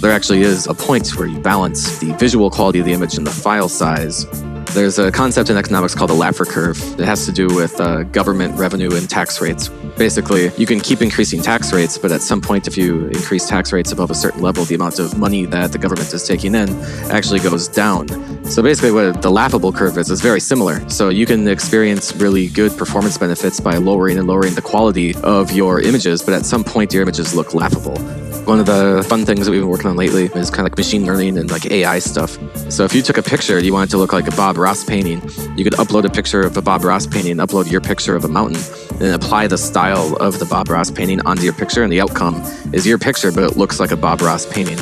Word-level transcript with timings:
there 0.00 0.12
actually 0.12 0.42
is 0.42 0.66
a 0.66 0.74
point 0.74 1.16
where 1.16 1.26
you 1.26 1.38
balance 1.40 1.98
the 1.98 2.12
visual 2.14 2.50
quality 2.50 2.78
of 2.78 2.84
the 2.84 2.92
image 2.92 3.16
and 3.16 3.26
the 3.26 3.30
file 3.30 3.68
size 3.68 4.26
there's 4.74 4.98
a 4.98 5.10
concept 5.10 5.50
in 5.50 5.56
economics 5.56 5.94
called 5.94 6.10
the 6.10 6.14
Laffer 6.14 6.46
curve. 6.46 6.78
It 7.00 7.04
has 7.04 7.24
to 7.26 7.32
do 7.32 7.46
with 7.46 7.80
uh, 7.80 8.02
government 8.04 8.58
revenue 8.58 8.94
and 8.94 9.08
tax 9.08 9.40
rates. 9.40 9.68
Basically, 9.96 10.50
you 10.56 10.66
can 10.66 10.80
keep 10.80 11.02
increasing 11.02 11.42
tax 11.42 11.72
rates, 11.72 11.98
but 11.98 12.12
at 12.12 12.22
some 12.22 12.40
point, 12.40 12.66
if 12.66 12.76
you 12.76 13.06
increase 13.06 13.48
tax 13.48 13.72
rates 13.72 13.92
above 13.92 14.10
a 14.10 14.14
certain 14.14 14.42
level, 14.42 14.64
the 14.64 14.74
amount 14.74 14.98
of 14.98 15.18
money 15.18 15.46
that 15.46 15.72
the 15.72 15.78
government 15.78 16.12
is 16.12 16.26
taking 16.26 16.54
in 16.54 16.68
actually 17.10 17.40
goes 17.40 17.68
down. 17.68 18.08
So 18.44 18.62
basically, 18.62 18.92
what 18.92 19.22
the 19.22 19.30
laughable 19.30 19.72
curve 19.72 19.96
is 19.98 20.10
is 20.10 20.20
very 20.20 20.40
similar. 20.40 20.88
So 20.88 21.08
you 21.08 21.26
can 21.26 21.48
experience 21.48 22.14
really 22.16 22.48
good 22.48 22.76
performance 22.76 23.18
benefits 23.18 23.60
by 23.60 23.76
lowering 23.76 24.18
and 24.18 24.26
lowering 24.26 24.54
the 24.54 24.62
quality 24.62 25.14
of 25.22 25.52
your 25.52 25.80
images, 25.80 26.22
but 26.22 26.34
at 26.34 26.46
some 26.46 26.64
point, 26.64 26.92
your 26.92 27.02
images 27.02 27.34
look 27.34 27.54
laughable. 27.54 27.98
One 28.48 28.60
of 28.60 28.66
the 28.66 29.04
fun 29.06 29.26
things 29.26 29.44
that 29.44 29.52
we've 29.52 29.60
been 29.60 29.68
working 29.68 29.90
on 29.90 29.96
lately 29.96 30.24
is 30.34 30.48
kind 30.48 30.60
of 30.60 30.72
like 30.72 30.78
machine 30.78 31.04
learning 31.04 31.36
and 31.36 31.50
like 31.50 31.66
AI 31.66 31.98
stuff. 31.98 32.38
So 32.70 32.84
if 32.84 32.94
you 32.94 33.02
took 33.02 33.18
a 33.18 33.22
picture 33.22 33.58
you 33.58 33.74
wanted 33.74 33.90
to 33.90 33.98
look 33.98 34.12
like 34.12 34.26
a 34.26 34.30
Bob 34.36 34.56
Ross 34.58 34.84
painting, 34.84 35.22
you 35.56 35.64
could 35.64 35.74
upload 35.74 36.04
a 36.04 36.10
picture 36.10 36.42
of 36.42 36.56
a 36.56 36.62
Bob 36.62 36.84
Ross 36.84 37.06
painting, 37.06 37.36
upload 37.36 37.70
your 37.70 37.80
picture 37.80 38.14
of 38.14 38.24
a 38.24 38.28
mountain, 38.28 38.60
and 39.00 39.14
apply 39.14 39.46
the 39.46 39.56
style 39.56 40.16
of 40.16 40.38
the 40.38 40.44
Bob 40.44 40.68
Ross 40.68 40.90
painting 40.90 41.20
onto 41.26 41.42
your 41.44 41.52
picture, 41.52 41.82
and 41.82 41.92
the 41.92 42.00
outcome 42.00 42.34
is 42.72 42.86
your 42.86 42.98
picture, 42.98 43.32
but 43.32 43.44
it 43.44 43.56
looks 43.56 43.80
like 43.80 43.90
a 43.90 43.96
Bob 43.96 44.20
Ross 44.20 44.44
painting. 44.44 44.78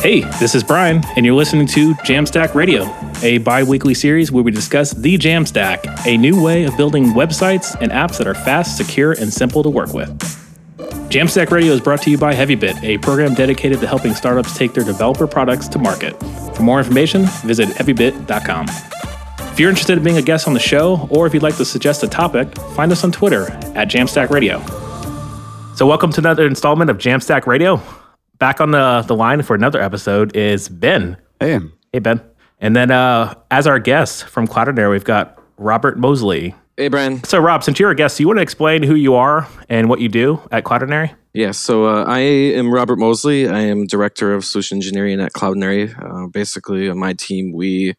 Hey, 0.00 0.20
this 0.40 0.54
is 0.54 0.64
Brian, 0.64 1.02
and 1.16 1.26
you're 1.26 1.34
listening 1.34 1.66
to 1.68 1.94
Jamstack 1.96 2.54
Radio, 2.54 2.86
a 3.22 3.38
bi 3.38 3.62
weekly 3.62 3.92
series 3.92 4.32
where 4.32 4.42
we 4.42 4.50
discuss 4.50 4.92
the 4.92 5.18
Jamstack, 5.18 6.06
a 6.06 6.16
new 6.16 6.42
way 6.42 6.64
of 6.64 6.76
building 6.76 7.12
websites 7.12 7.76
and 7.80 7.92
apps 7.92 8.16
that 8.18 8.26
are 8.26 8.34
fast, 8.34 8.76
secure, 8.78 9.12
and 9.12 9.32
simple 9.32 9.62
to 9.62 9.68
work 9.68 9.92
with. 9.92 10.08
Jamstack 11.10 11.50
Radio 11.50 11.72
is 11.72 11.80
brought 11.80 12.00
to 12.02 12.10
you 12.10 12.16
by 12.16 12.32
HeavyBit, 12.32 12.82
a 12.84 12.96
program 12.98 13.34
dedicated 13.34 13.80
to 13.80 13.86
helping 13.86 14.14
startups 14.14 14.56
take 14.56 14.72
their 14.74 14.84
developer 14.84 15.26
products 15.26 15.68
to 15.68 15.78
market. 15.78 16.18
For 16.54 16.62
more 16.62 16.78
information, 16.78 17.26
visit 17.44 17.68
heavybit.com. 17.68 18.99
If 19.60 19.62
you're 19.62 19.68
interested 19.68 19.98
in 19.98 20.02
being 20.02 20.16
a 20.16 20.22
guest 20.22 20.48
on 20.48 20.54
the 20.54 20.58
show, 20.58 21.06
or 21.10 21.26
if 21.26 21.34
you'd 21.34 21.42
like 21.42 21.58
to 21.58 21.66
suggest 21.66 22.02
a 22.02 22.08
topic, 22.08 22.56
find 22.74 22.90
us 22.90 23.04
on 23.04 23.12
Twitter 23.12 23.50
at 23.76 23.90
Jamstack 23.90 24.30
Radio. 24.30 24.58
So, 25.74 25.86
welcome 25.86 26.10
to 26.12 26.18
another 26.18 26.46
installment 26.46 26.90
of 26.90 26.96
Jamstack 26.96 27.46
Radio. 27.46 27.78
Back 28.38 28.62
on 28.62 28.70
the, 28.70 29.04
the 29.06 29.14
line 29.14 29.42
for 29.42 29.54
another 29.54 29.82
episode 29.82 30.34
is 30.34 30.70
Ben. 30.70 31.18
Hey. 31.40 31.60
Hey, 31.92 31.98
Ben. 31.98 32.22
And 32.58 32.74
then, 32.74 32.90
uh, 32.90 33.34
as 33.50 33.66
our 33.66 33.78
guest 33.78 34.24
from 34.24 34.48
Cloudinary, 34.48 34.92
we've 34.92 35.04
got 35.04 35.38
Robert 35.58 35.98
Mosley. 35.98 36.54
Hey, 36.78 36.88
Brian. 36.88 37.22
So, 37.24 37.38
Rob, 37.38 37.62
since 37.62 37.78
you're 37.78 37.90
a 37.90 37.94
guest, 37.94 38.16
do 38.16 38.22
you 38.22 38.28
want 38.28 38.38
to 38.38 38.42
explain 38.42 38.82
who 38.82 38.94
you 38.94 39.14
are 39.14 39.46
and 39.68 39.90
what 39.90 40.00
you 40.00 40.08
do 40.08 40.40
at 40.50 40.64
Cloudinary? 40.64 41.14
Yeah, 41.34 41.50
so 41.50 41.84
uh, 41.84 42.04
I 42.08 42.20
am 42.20 42.72
Robert 42.72 42.96
Mosley. 42.96 43.46
I 43.46 43.60
am 43.60 43.86
Director 43.86 44.32
of 44.32 44.46
Solution 44.46 44.78
Engineering 44.78 45.20
at 45.20 45.34
Cloudinary. 45.34 45.94
Uh, 46.02 46.28
basically, 46.28 46.88
on 46.88 46.98
my 46.98 47.12
team, 47.12 47.52
we 47.52 47.94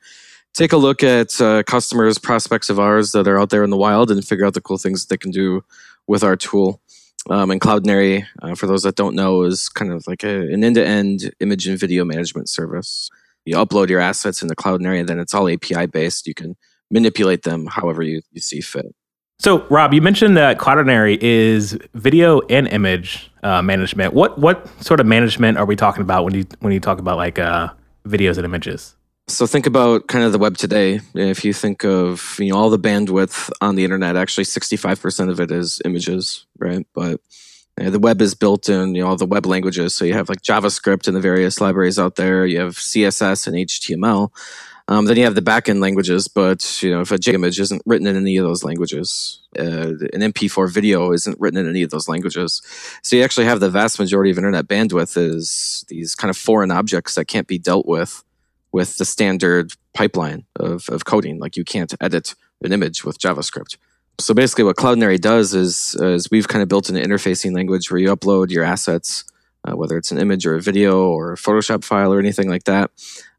take 0.53 0.73
a 0.73 0.77
look 0.77 1.03
at 1.03 1.39
uh, 1.41 1.63
customers, 1.63 2.17
prospects 2.17 2.69
of 2.69 2.79
ours 2.79 3.11
that 3.11 3.27
are 3.27 3.39
out 3.39 3.49
there 3.49 3.63
in 3.63 3.69
the 3.69 3.77
wild 3.77 4.11
and 4.11 4.25
figure 4.25 4.45
out 4.45 4.53
the 4.53 4.61
cool 4.61 4.77
things 4.77 5.05
they 5.05 5.17
can 5.17 5.31
do 5.31 5.63
with 6.07 6.23
our 6.23 6.35
tool. 6.35 6.81
Um, 7.29 7.51
and 7.51 7.61
Cloudinary, 7.61 8.25
uh, 8.41 8.55
for 8.55 8.65
those 8.65 8.83
that 8.83 8.95
don't 8.95 9.15
know, 9.15 9.43
is 9.43 9.69
kind 9.69 9.91
of 9.91 10.05
like 10.07 10.23
a, 10.23 10.51
an 10.51 10.63
end 10.63 10.75
to 10.75 10.85
end 10.85 11.31
image 11.39 11.67
and 11.67 11.79
video 11.79 12.03
management 12.03 12.49
service. 12.49 13.09
You 13.45 13.57
upload 13.57 13.89
your 13.89 13.99
assets 13.99 14.41
into 14.41 14.55
Cloudinary, 14.55 14.99
and 14.99 15.07
then 15.07 15.19
it's 15.19 15.33
all 15.33 15.47
API 15.47 15.85
based. 15.85 16.27
You 16.27 16.33
can 16.33 16.55
manipulate 16.89 17.43
them 17.43 17.67
however 17.67 18.01
you, 18.01 18.21
you 18.31 18.41
see 18.41 18.61
fit. 18.61 18.95
So, 19.39 19.65
Rob, 19.69 19.93
you 19.93 20.01
mentioned 20.01 20.37
that 20.37 20.59
Cloudinary 20.59 21.17
is 21.19 21.77
video 21.95 22.41
and 22.41 22.67
image 22.67 23.31
uh, 23.41 23.61
management. 23.61 24.13
What 24.13 24.37
what 24.37 24.67
sort 24.83 24.99
of 24.99 25.07
management 25.07 25.57
are 25.57 25.65
we 25.65 25.75
talking 25.75 26.01
about 26.01 26.23
when 26.23 26.35
you 26.35 26.45
when 26.59 26.73
you 26.73 26.79
talk 26.79 26.99
about 26.99 27.17
like 27.17 27.39
uh, 27.39 27.69
videos 28.07 28.37
and 28.37 28.45
images? 28.45 28.95
So 29.27 29.47
think 29.47 29.65
about 29.65 30.07
kind 30.07 30.25
of 30.25 30.33
the 30.33 30.37
web 30.37 30.57
today. 30.57 30.99
If 31.15 31.45
you 31.45 31.53
think 31.53 31.85
of 31.85 32.35
you 32.39 32.49
know 32.49 32.57
all 32.57 32.69
the 32.69 32.79
bandwidth 32.79 33.49
on 33.61 33.75
the 33.75 33.83
internet, 33.83 34.15
actually 34.15 34.43
sixty 34.43 34.75
five 34.75 35.01
percent 35.01 35.29
of 35.29 35.39
it 35.39 35.51
is 35.51 35.81
images, 35.85 36.45
right? 36.59 36.85
But 36.93 37.21
you 37.77 37.85
know, 37.85 37.91
the 37.91 37.99
web 37.99 38.21
is 38.21 38.35
built 38.35 38.67
in 38.67 38.93
you 38.93 39.01
know 39.01 39.09
all 39.09 39.15
the 39.15 39.25
web 39.25 39.45
languages. 39.45 39.95
So 39.95 40.05
you 40.05 40.13
have 40.13 40.29
like 40.29 40.41
JavaScript 40.41 41.07
and 41.07 41.15
the 41.15 41.21
various 41.21 41.61
libraries 41.61 41.97
out 41.97 42.15
there. 42.17 42.45
You 42.45 42.59
have 42.59 42.75
CSS 42.75 43.47
and 43.47 43.55
HTML. 43.55 44.31
Um, 44.87 45.05
then 45.05 45.15
you 45.15 45.23
have 45.23 45.35
the 45.35 45.41
backend 45.41 45.79
languages, 45.79 46.27
but 46.27 46.83
you 46.83 46.91
know 46.91 46.99
if 46.99 47.11
a 47.11 47.17
JImage 47.17 47.59
isn't 47.59 47.83
written 47.85 48.07
in 48.07 48.17
any 48.17 48.35
of 48.35 48.43
those 48.43 48.65
languages, 48.65 49.41
uh, 49.57 49.93
an 50.13 50.21
MP4 50.33 50.69
video 50.69 51.13
isn't 51.13 51.39
written 51.39 51.57
in 51.57 51.69
any 51.69 51.83
of 51.83 51.91
those 51.91 52.09
languages. 52.09 52.61
So 53.01 53.15
you 53.15 53.23
actually 53.23 53.45
have 53.45 53.61
the 53.61 53.69
vast 53.69 53.97
majority 53.97 54.31
of 54.31 54.37
internet 54.37 54.67
bandwidth 54.67 55.15
is 55.15 55.85
these 55.87 56.15
kind 56.15 56.29
of 56.29 56.35
foreign 56.35 56.71
objects 56.71 57.15
that 57.15 57.25
can't 57.25 57.47
be 57.47 57.57
dealt 57.57 57.85
with 57.87 58.23
with 58.71 58.97
the 58.97 59.05
standard 59.05 59.73
pipeline 59.93 60.45
of, 60.55 60.87
of 60.89 61.05
coding. 61.05 61.39
Like 61.39 61.57
you 61.57 61.63
can't 61.63 61.93
edit 61.99 62.35
an 62.61 62.71
image 62.71 63.03
with 63.03 63.19
JavaScript. 63.19 63.77
So 64.19 64.33
basically, 64.33 64.65
what 64.65 64.75
Cloudinary 64.75 65.19
does 65.19 65.53
is, 65.53 65.95
is 65.99 66.29
we've 66.29 66.47
kind 66.47 66.61
of 66.61 66.69
built 66.69 66.89
an 66.89 66.95
interfacing 66.95 67.55
language 67.55 67.89
where 67.89 67.99
you 67.99 68.15
upload 68.15 68.51
your 68.51 68.63
assets, 68.63 69.23
uh, 69.65 69.75
whether 69.75 69.97
it's 69.97 70.11
an 70.11 70.19
image 70.19 70.45
or 70.45 70.55
a 70.55 70.61
video 70.61 71.07
or 71.07 71.33
a 71.33 71.37
Photoshop 71.37 71.83
file 71.83 72.13
or 72.13 72.19
anything 72.19 72.47
like 72.47 72.65
that, 72.65 72.91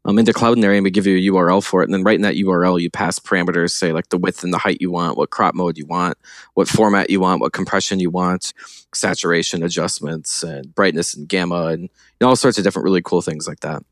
um, 0.05 0.19
into 0.19 0.33
Cloudinary, 0.33 0.75
and 0.75 0.83
we 0.83 0.91
give 0.91 1.07
you 1.07 1.15
a 1.15 1.33
URL 1.33 1.63
for 1.63 1.81
it. 1.81 1.85
And 1.85 1.93
then 1.93 2.03
right 2.03 2.15
in 2.15 2.21
that 2.23 2.35
URL, 2.35 2.81
you 2.81 2.89
pass 2.89 3.17
parameters, 3.17 3.71
say 3.71 3.93
like 3.93 4.09
the 4.09 4.17
width 4.17 4.43
and 4.43 4.53
the 4.53 4.57
height 4.57 4.81
you 4.81 4.91
want, 4.91 5.17
what 5.17 5.29
crop 5.29 5.55
mode 5.55 5.77
you 5.77 5.85
want, 5.85 6.17
what 6.53 6.67
format 6.67 7.09
you 7.09 7.21
want, 7.21 7.39
what 7.39 7.53
compression 7.53 7.99
you 7.99 8.09
want, 8.09 8.53
saturation 8.93 9.63
adjustments, 9.63 10.43
and 10.43 10.75
brightness 10.75 11.13
and 11.13 11.29
gamma, 11.29 11.67
and 11.67 11.83
you 11.83 11.89
know, 12.19 12.27
all 12.27 12.35
sorts 12.35 12.57
of 12.57 12.65
different 12.65 12.83
really 12.83 13.01
cool 13.01 13.21
things 13.21 13.47
like 13.47 13.61
that. 13.61 13.83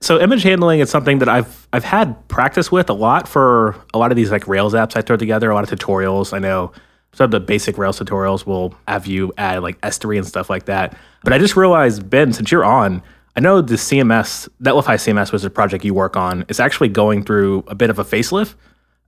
So 0.00 0.20
image 0.20 0.44
handling 0.44 0.80
is 0.80 0.90
something 0.90 1.18
that 1.18 1.28
I've 1.28 1.66
I've 1.72 1.84
had 1.84 2.26
practice 2.28 2.70
with 2.70 2.88
a 2.88 2.94
lot 2.94 3.26
for 3.26 3.74
a 3.92 3.98
lot 3.98 4.12
of 4.12 4.16
these 4.16 4.30
like 4.30 4.46
Rails 4.46 4.74
apps 4.74 4.96
I 4.96 5.02
throw 5.02 5.16
together, 5.16 5.50
a 5.50 5.54
lot 5.54 5.70
of 5.70 5.78
tutorials. 5.78 6.32
I 6.32 6.38
know 6.38 6.72
some 7.12 7.24
of 7.24 7.30
the 7.30 7.40
basic 7.40 7.76
Rails 7.78 7.98
tutorials 7.98 8.46
will 8.46 8.74
have 8.86 9.06
you 9.06 9.32
add 9.38 9.62
like 9.62 9.80
S3 9.80 10.18
and 10.18 10.26
stuff 10.26 10.48
like 10.48 10.66
that. 10.66 10.96
But 11.24 11.32
I 11.32 11.38
just 11.38 11.56
realized, 11.56 12.08
Ben, 12.08 12.32
since 12.32 12.52
you're 12.52 12.64
on, 12.64 13.02
I 13.34 13.40
know 13.40 13.60
the 13.60 13.74
CMS, 13.74 14.48
Netlify 14.62 14.94
CMS 14.94 15.32
was 15.32 15.44
a 15.44 15.50
project 15.50 15.84
you 15.84 15.94
work 15.94 16.16
on. 16.16 16.44
It's 16.48 16.60
actually 16.60 16.88
going 16.88 17.24
through 17.24 17.64
a 17.66 17.74
bit 17.74 17.90
of 17.90 17.98
a 17.98 18.04
facelift. 18.04 18.54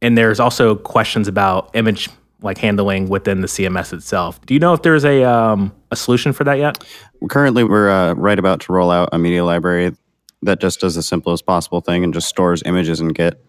And 0.03 0.19
there's 0.19 0.41
also 0.41 0.77
questions 0.77 1.28
about 1.28 1.71
image 1.75 2.09
like 2.43 2.59
handling 2.59 3.09
within 3.09 3.43
the 3.43 3.47
CMS 3.47 3.93
itself. 3.93 4.41
Do 4.47 4.55
you 4.55 4.61
know 4.61 4.72
if 4.72 4.83
there's 4.83 5.05
a 5.05 5.22
um, 5.25 5.72
a 5.91 5.97
solution 5.97 6.33
for 6.33 6.43
that 6.45 6.55
yet? 6.55 6.83
Currently, 7.28 7.65
we're 7.65 7.91
uh, 7.91 8.15
right 8.15 8.39
about 8.39 8.61
to 8.62 8.72
roll 8.72 8.91
out 8.91 9.11
a 9.12 9.19
media 9.19 9.45
library 9.45 9.95
that 10.43 10.61
just 10.61 10.81
does 10.81 10.95
the 10.95 11.03
simplest 11.03 11.47
possible 11.47 11.81
thing 11.81 12.05
and 12.05 12.15
just 12.15 12.28
stores 12.28 12.62
images 12.65 13.01
in 13.01 13.09
Git. 13.09 13.45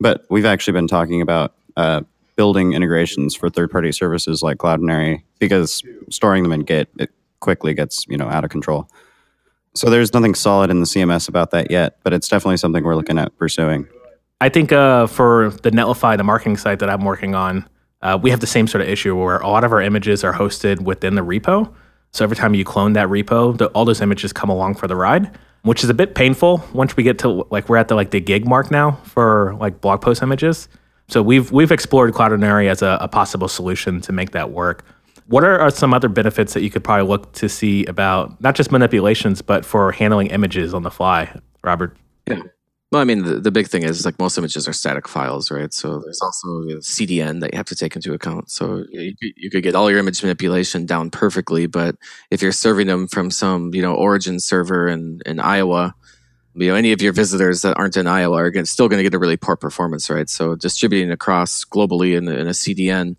But 0.00 0.24
we've 0.30 0.46
actually 0.46 0.72
been 0.72 0.88
talking 0.88 1.20
about 1.22 1.54
uh, 1.76 2.02
building 2.36 2.72
integrations 2.72 3.34
for 3.34 3.48
third-party 3.48 3.92
services 3.92 4.42
like 4.42 4.58
Cloudinary 4.58 5.22
because 5.38 5.82
storing 6.10 6.42
them 6.42 6.52
in 6.52 6.60
Git 6.60 6.88
it 6.98 7.10
quickly 7.40 7.74
gets 7.74 8.06
you 8.08 8.16
know 8.16 8.28
out 8.28 8.44
of 8.44 8.50
control. 8.50 8.88
So 9.74 9.88
there's 9.88 10.12
nothing 10.12 10.34
solid 10.34 10.70
in 10.70 10.80
the 10.80 10.86
CMS 10.86 11.28
about 11.28 11.50
that 11.52 11.70
yet, 11.70 11.98
but 12.02 12.12
it's 12.12 12.28
definitely 12.28 12.58
something 12.58 12.84
we're 12.84 12.96
looking 12.96 13.18
at 13.18 13.36
pursuing. 13.38 13.86
I 14.40 14.48
think 14.48 14.72
uh, 14.72 15.06
for 15.06 15.50
the 15.62 15.70
Netlify, 15.70 16.16
the 16.16 16.24
marketing 16.24 16.56
site 16.56 16.78
that 16.80 16.90
I'm 16.90 17.04
working 17.04 17.34
on, 17.34 17.66
uh, 18.02 18.18
we 18.20 18.30
have 18.30 18.40
the 18.40 18.46
same 18.46 18.66
sort 18.66 18.82
of 18.82 18.88
issue 18.88 19.16
where 19.16 19.38
a 19.38 19.48
lot 19.48 19.64
of 19.64 19.72
our 19.72 19.80
images 19.80 20.24
are 20.24 20.32
hosted 20.32 20.80
within 20.80 21.14
the 21.14 21.22
repo. 21.22 21.72
So 22.10 22.24
every 22.24 22.36
time 22.36 22.54
you 22.54 22.64
clone 22.64 22.92
that 22.94 23.08
repo, 23.08 23.56
the, 23.56 23.66
all 23.68 23.84
those 23.84 24.00
images 24.00 24.32
come 24.32 24.50
along 24.50 24.74
for 24.74 24.86
the 24.86 24.96
ride, 24.96 25.38
which 25.62 25.84
is 25.84 25.90
a 25.90 25.94
bit 25.94 26.14
painful. 26.14 26.62
Once 26.72 26.96
we 26.96 27.02
get 27.02 27.18
to 27.20 27.46
like 27.50 27.68
we're 27.68 27.76
at 27.76 27.88
the 27.88 27.94
like 27.94 28.10
the 28.10 28.20
gig 28.20 28.46
mark 28.46 28.70
now 28.70 28.92
for 29.04 29.54
like 29.60 29.80
blog 29.80 30.00
post 30.00 30.22
images. 30.22 30.68
So 31.08 31.22
we've 31.22 31.50
we've 31.52 31.72
explored 31.72 32.12
Cloudinary 32.14 32.68
as 32.68 32.82
a, 32.82 32.98
a 33.00 33.08
possible 33.08 33.48
solution 33.48 34.00
to 34.02 34.12
make 34.12 34.32
that 34.32 34.50
work. 34.50 34.84
What 35.26 35.44
are, 35.44 35.58
are, 35.60 35.70
some 35.70 35.94
other 35.94 36.08
benefits 36.08 36.52
that 36.54 36.62
you 36.62 36.70
could 36.70 36.82
probably 36.82 37.08
look 37.08 37.32
to 37.34 37.48
see 37.48 37.84
about 37.86 38.40
not 38.40 38.54
just 38.54 38.72
manipulations, 38.72 39.40
but 39.40 39.64
for 39.64 39.92
handling 39.92 40.26
images 40.28 40.74
on 40.74 40.82
the 40.82 40.90
fly, 40.90 41.38
Robert? 41.62 41.96
Yeah. 42.26 42.42
Well, 42.92 43.00
I 43.00 43.04
mean, 43.04 43.24
the, 43.24 43.40
the 43.40 43.50
big 43.50 43.68
thing 43.68 43.84
is 43.84 44.04
like 44.04 44.18
most 44.18 44.36
images 44.36 44.68
are 44.68 44.74
static 44.74 45.08
files, 45.08 45.50
right? 45.50 45.72
So 45.72 46.00
there's 46.00 46.20
also 46.20 46.46
CDN 46.80 47.40
that 47.40 47.54
you 47.54 47.56
have 47.56 47.66
to 47.68 47.74
take 47.74 47.96
into 47.96 48.12
account. 48.12 48.50
So 48.50 48.84
you, 48.90 49.14
you 49.18 49.48
could 49.48 49.62
get 49.62 49.74
all 49.74 49.90
your 49.90 49.98
image 49.98 50.22
manipulation 50.22 50.84
down 50.84 51.08
perfectly, 51.08 51.66
but 51.66 51.96
if 52.30 52.42
you're 52.42 52.52
serving 52.52 52.88
them 52.88 53.08
from 53.08 53.30
some, 53.30 53.72
you 53.74 53.80
know, 53.80 53.94
origin 53.94 54.38
server 54.38 54.88
in, 54.88 55.22
in 55.24 55.40
Iowa, 55.40 55.94
you 56.54 56.68
know, 56.68 56.74
any 56.74 56.92
of 56.92 57.00
your 57.00 57.14
visitors 57.14 57.62
that 57.62 57.78
aren't 57.78 57.96
in 57.96 58.06
Iowa 58.06 58.36
are 58.36 58.64
still 58.66 58.90
going 58.90 58.98
to 58.98 59.04
get 59.04 59.14
a 59.14 59.18
really 59.18 59.38
poor 59.38 59.56
performance, 59.56 60.10
right? 60.10 60.28
So 60.28 60.54
distributing 60.54 61.10
across 61.10 61.64
globally 61.64 62.14
in, 62.14 62.28
in 62.28 62.46
a 62.46 62.50
CDN 62.50 63.16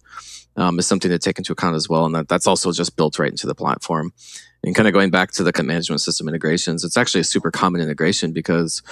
um, 0.56 0.78
is 0.78 0.86
something 0.86 1.10
to 1.10 1.18
take 1.18 1.40
into 1.40 1.52
account 1.52 1.76
as 1.76 1.90
well. 1.90 2.06
And 2.06 2.14
that, 2.14 2.28
that's 2.28 2.46
also 2.46 2.72
just 2.72 2.96
built 2.96 3.18
right 3.18 3.32
into 3.32 3.48
the 3.48 3.56
platform. 3.56 4.14
And 4.64 4.76
kind 4.76 4.88
of 4.88 4.94
going 4.94 5.10
back 5.10 5.32
to 5.32 5.44
the 5.44 5.64
management 5.64 6.02
system 6.02 6.28
integrations, 6.28 6.84
it's 6.84 6.96
actually 6.96 7.22
a 7.22 7.26
super 7.26 7.50
common 7.50 7.82
integration 7.82 8.34
because 8.34 8.84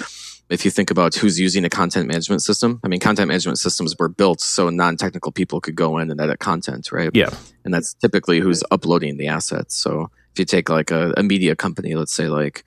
if 0.51 0.65
you 0.65 0.71
think 0.71 0.92
about 0.92 1.15
who's 1.15 1.39
using 1.39 1.63
a 1.63 1.69
content 1.69 2.07
management 2.07 2.42
system, 2.42 2.80
I 2.83 2.89
mean, 2.89 3.00
content 3.00 3.30
management 3.30 3.57
systems 3.57 3.95
were 3.98 4.09
built 4.09 4.42
so 4.42 4.69
non 4.69 4.98
technical 4.98 5.31
people 5.31 5.62
could 5.62 5.75
go 5.75 5.98
in 5.98 6.12
and 6.12 6.19
edit 6.19 6.39
content, 6.39 6.92
right? 6.92 7.09
Yeah. 7.13 7.30
And 7.63 7.74
that's 7.74 7.94
typically 7.94 8.39
who's 8.42 8.62
uploading 8.69 9.18
the 9.18 9.27
assets. 9.27 9.75
So 9.75 10.12
if 10.33 10.39
you 10.39 10.45
take 10.45 10.69
like 10.69 10.92
a, 10.92 11.13
a 11.15 11.24
media 11.24 11.56
company, 11.56 11.95
let's 11.95 12.13
say 12.13 12.27
like, 12.27 12.65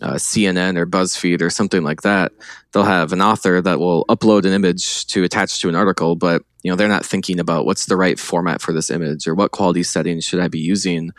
uh, 0.00 0.14
CNN 0.14 0.76
or 0.76 0.86
BuzzFeed 0.86 1.42
or 1.42 1.50
something 1.50 1.82
like 1.82 2.02
that, 2.02 2.32
they'll 2.72 2.84
have 2.84 3.12
an 3.12 3.20
author 3.20 3.60
that 3.60 3.80
will 3.80 4.04
upload 4.06 4.44
an 4.44 4.52
image 4.52 5.06
to 5.08 5.24
attach 5.24 5.60
to 5.60 5.68
an 5.68 5.74
article, 5.74 6.14
but 6.14 6.42
you 6.62 6.70
know 6.70 6.76
they're 6.76 6.88
not 6.88 7.06
thinking 7.06 7.40
about 7.40 7.66
what's 7.66 7.86
the 7.86 7.96
right 7.96 8.18
format 8.18 8.60
for 8.60 8.72
this 8.72 8.90
image 8.90 9.26
or 9.26 9.34
what 9.34 9.52
quality 9.52 9.82
settings 9.82 10.24
should 10.24 10.40
I 10.40 10.48
be 10.48 10.58
using, 10.58 11.10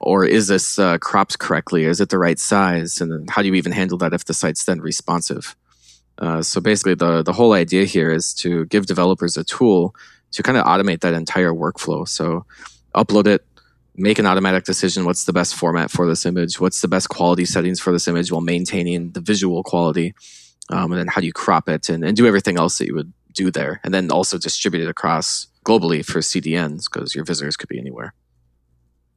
or 0.00 0.24
is 0.24 0.48
this 0.48 0.78
uh, 0.78 0.98
cropped 0.98 1.38
correctly? 1.38 1.84
Is 1.84 2.00
it 2.00 2.08
the 2.08 2.18
right 2.18 2.38
size? 2.38 3.00
And 3.00 3.28
how 3.30 3.42
do 3.42 3.48
you 3.48 3.54
even 3.54 3.72
handle 3.72 3.98
that 3.98 4.14
if 4.14 4.24
the 4.24 4.34
site's 4.34 4.64
then 4.64 4.80
responsive? 4.80 5.56
Uh, 6.18 6.42
so 6.42 6.60
basically, 6.60 6.94
the 6.94 7.22
the 7.22 7.32
whole 7.32 7.52
idea 7.52 7.84
here 7.84 8.10
is 8.10 8.32
to 8.34 8.66
give 8.66 8.86
developers 8.86 9.36
a 9.36 9.44
tool 9.44 9.94
to 10.32 10.42
kind 10.42 10.58
of 10.58 10.64
automate 10.64 11.00
that 11.00 11.14
entire 11.14 11.52
workflow. 11.52 12.06
So 12.06 12.44
upload 12.94 13.26
it, 13.26 13.44
make 13.96 14.18
an 14.18 14.26
automatic 14.26 14.64
decision 14.64 15.04
what's 15.04 15.24
the 15.24 15.32
best 15.32 15.54
format 15.54 15.90
for 15.90 16.06
this 16.08 16.26
image 16.26 16.58
what's 16.58 16.80
the 16.80 16.88
best 16.88 17.08
quality 17.08 17.44
settings 17.44 17.78
for 17.78 17.92
this 17.92 18.08
image 18.08 18.32
while 18.32 18.40
maintaining 18.40 19.12
the 19.12 19.20
visual 19.20 19.62
quality 19.62 20.14
um, 20.70 20.92
and 20.92 20.98
then 20.98 21.06
how 21.06 21.20
do 21.20 21.26
you 21.26 21.32
crop 21.32 21.68
it 21.68 21.88
and, 21.88 22.04
and 22.04 22.16
do 22.16 22.26
everything 22.26 22.56
else 22.56 22.78
that 22.78 22.86
you 22.86 22.94
would 22.94 23.12
do 23.32 23.50
there. 23.50 23.80
And 23.84 23.92
then 23.92 24.10
also 24.10 24.38
distribute 24.38 24.84
it 24.84 24.88
across 24.88 25.48
globally 25.64 26.04
for 26.04 26.20
cdns 26.20 26.84
because 26.90 27.14
your 27.14 27.24
visitors 27.24 27.56
could 27.56 27.68
be 27.68 27.78
anywhere. 27.78 28.14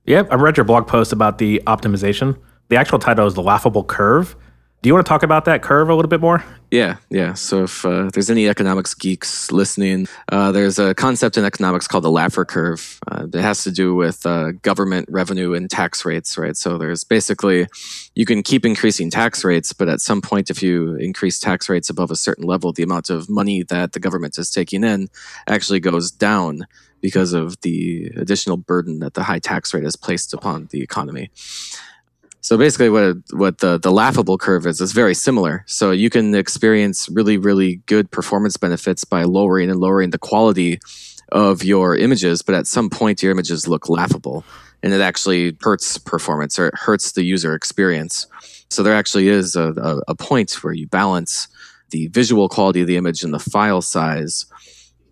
Yeah 0.06 0.24
i 0.32 0.36
read 0.36 0.58
your 0.58 0.64
blog 0.64 0.88
post 0.88 1.14
about 1.14 1.38
the 1.38 1.62
optimization. 1.68 2.38
The 2.70 2.76
actual 2.76 3.00
title 3.00 3.28
is 3.28 3.34
the 3.34 3.44
laughable 3.44 3.84
curve 3.84 4.36
do 4.88 4.90
you 4.90 4.94
want 4.94 5.06
to 5.06 5.10
talk 5.10 5.24
about 5.24 5.44
that 5.44 5.62
curve 5.62 5.90
a 5.90 5.94
little 5.94 6.08
bit 6.08 6.22
more? 6.22 6.46
Yeah, 6.72 6.96
yeah. 7.10 7.34
So 7.34 7.64
if 7.64 7.84
uh, 7.84 8.10
there's 8.14 8.30
any 8.30 8.48
economics 8.48 8.94
geeks 8.94 9.52
listening, 9.52 10.08
uh, 10.32 10.54
there's 10.54 10.80
a 10.80 10.96
concept 10.96 11.38
in 11.38 11.44
economics 11.44 11.90
called 11.90 12.06
the 12.06 12.10
Laffer 12.10 12.48
curve. 12.48 12.98
Uh, 13.06 13.26
it 13.26 13.42
has 13.42 13.66
to 13.66 13.72
do 13.72 13.96
with 13.96 14.26
uh, 14.26 14.54
government 14.62 15.10
revenue 15.12 15.54
and 15.54 15.70
tax 15.70 16.06
rates, 16.06 16.38
right? 16.38 16.56
So 16.56 16.78
there's 16.78 17.04
basically 17.04 17.68
you 18.16 18.26
can 18.26 18.44
keep 18.44 18.66
increasing 18.66 19.10
tax 19.10 19.44
rates, 19.44 19.74
but 19.74 19.90
at 19.90 20.00
some 20.00 20.22
point, 20.22 20.50
if 20.50 20.64
you 20.64 20.96
increase 20.96 21.38
tax 21.38 21.68
rates 21.68 21.90
above 21.90 22.10
a 22.10 22.16
certain 22.16 22.46
level, 22.46 22.72
the 22.72 22.84
amount 22.84 23.10
of 23.10 23.30
money 23.30 23.64
that 23.64 23.92
the 23.92 24.00
government 24.00 24.38
is 24.38 24.50
taking 24.50 24.86
in 24.86 25.10
actually 25.48 25.82
goes 25.82 26.12
down 26.12 26.66
because 27.02 27.34
of 27.34 27.60
the 27.60 28.10
additional 28.16 28.56
burden 28.56 29.00
that 29.00 29.16
the 29.16 29.24
high 29.24 29.40
tax 29.40 29.74
rate 29.74 29.84
has 29.84 29.98
placed 29.98 30.34
upon 30.34 30.70
the 30.72 30.82
economy. 30.82 31.30
So 32.48 32.58
basically, 32.58 32.88
what 32.90 33.18
what 33.32 33.58
the 33.58 33.78
the 33.78 33.92
laughable 33.92 34.38
curve 34.38 34.66
is 34.66 34.80
is 34.80 34.94
very 34.94 35.14
similar. 35.14 35.66
So 35.68 35.92
you 35.92 36.10
can 36.10 36.34
experience 36.34 37.10
really 37.10 37.36
really 37.36 37.82
good 37.88 38.10
performance 38.10 38.56
benefits 38.56 39.04
by 39.04 39.24
lowering 39.24 39.70
and 39.70 39.82
lowering 39.82 40.12
the 40.12 40.18
quality 40.18 40.80
of 41.34 41.66
your 41.66 41.98
images, 41.98 42.42
but 42.42 42.56
at 42.56 42.66
some 42.66 42.90
point 42.90 43.22
your 43.22 43.34
images 43.34 43.68
look 43.68 43.90
laughable, 43.90 44.46
and 44.82 44.94
it 44.94 45.02
actually 45.02 45.58
hurts 45.60 45.98
performance 45.98 46.58
or 46.58 46.68
it 46.68 46.76
hurts 46.76 47.12
the 47.12 47.26
user 47.26 47.54
experience. 47.54 48.28
So 48.70 48.82
there 48.82 48.96
actually 48.96 49.28
is 49.28 49.58
a, 49.58 49.74
a, 49.76 50.02
a 50.08 50.16
point 50.16 50.64
where 50.64 50.74
you 50.74 50.88
balance 50.88 51.50
the 51.90 52.08
visual 52.08 52.48
quality 52.48 52.80
of 52.80 52.88
the 52.88 52.96
image 52.96 53.26
and 53.26 53.34
the 53.34 53.40
file 53.40 53.82
size 53.82 54.46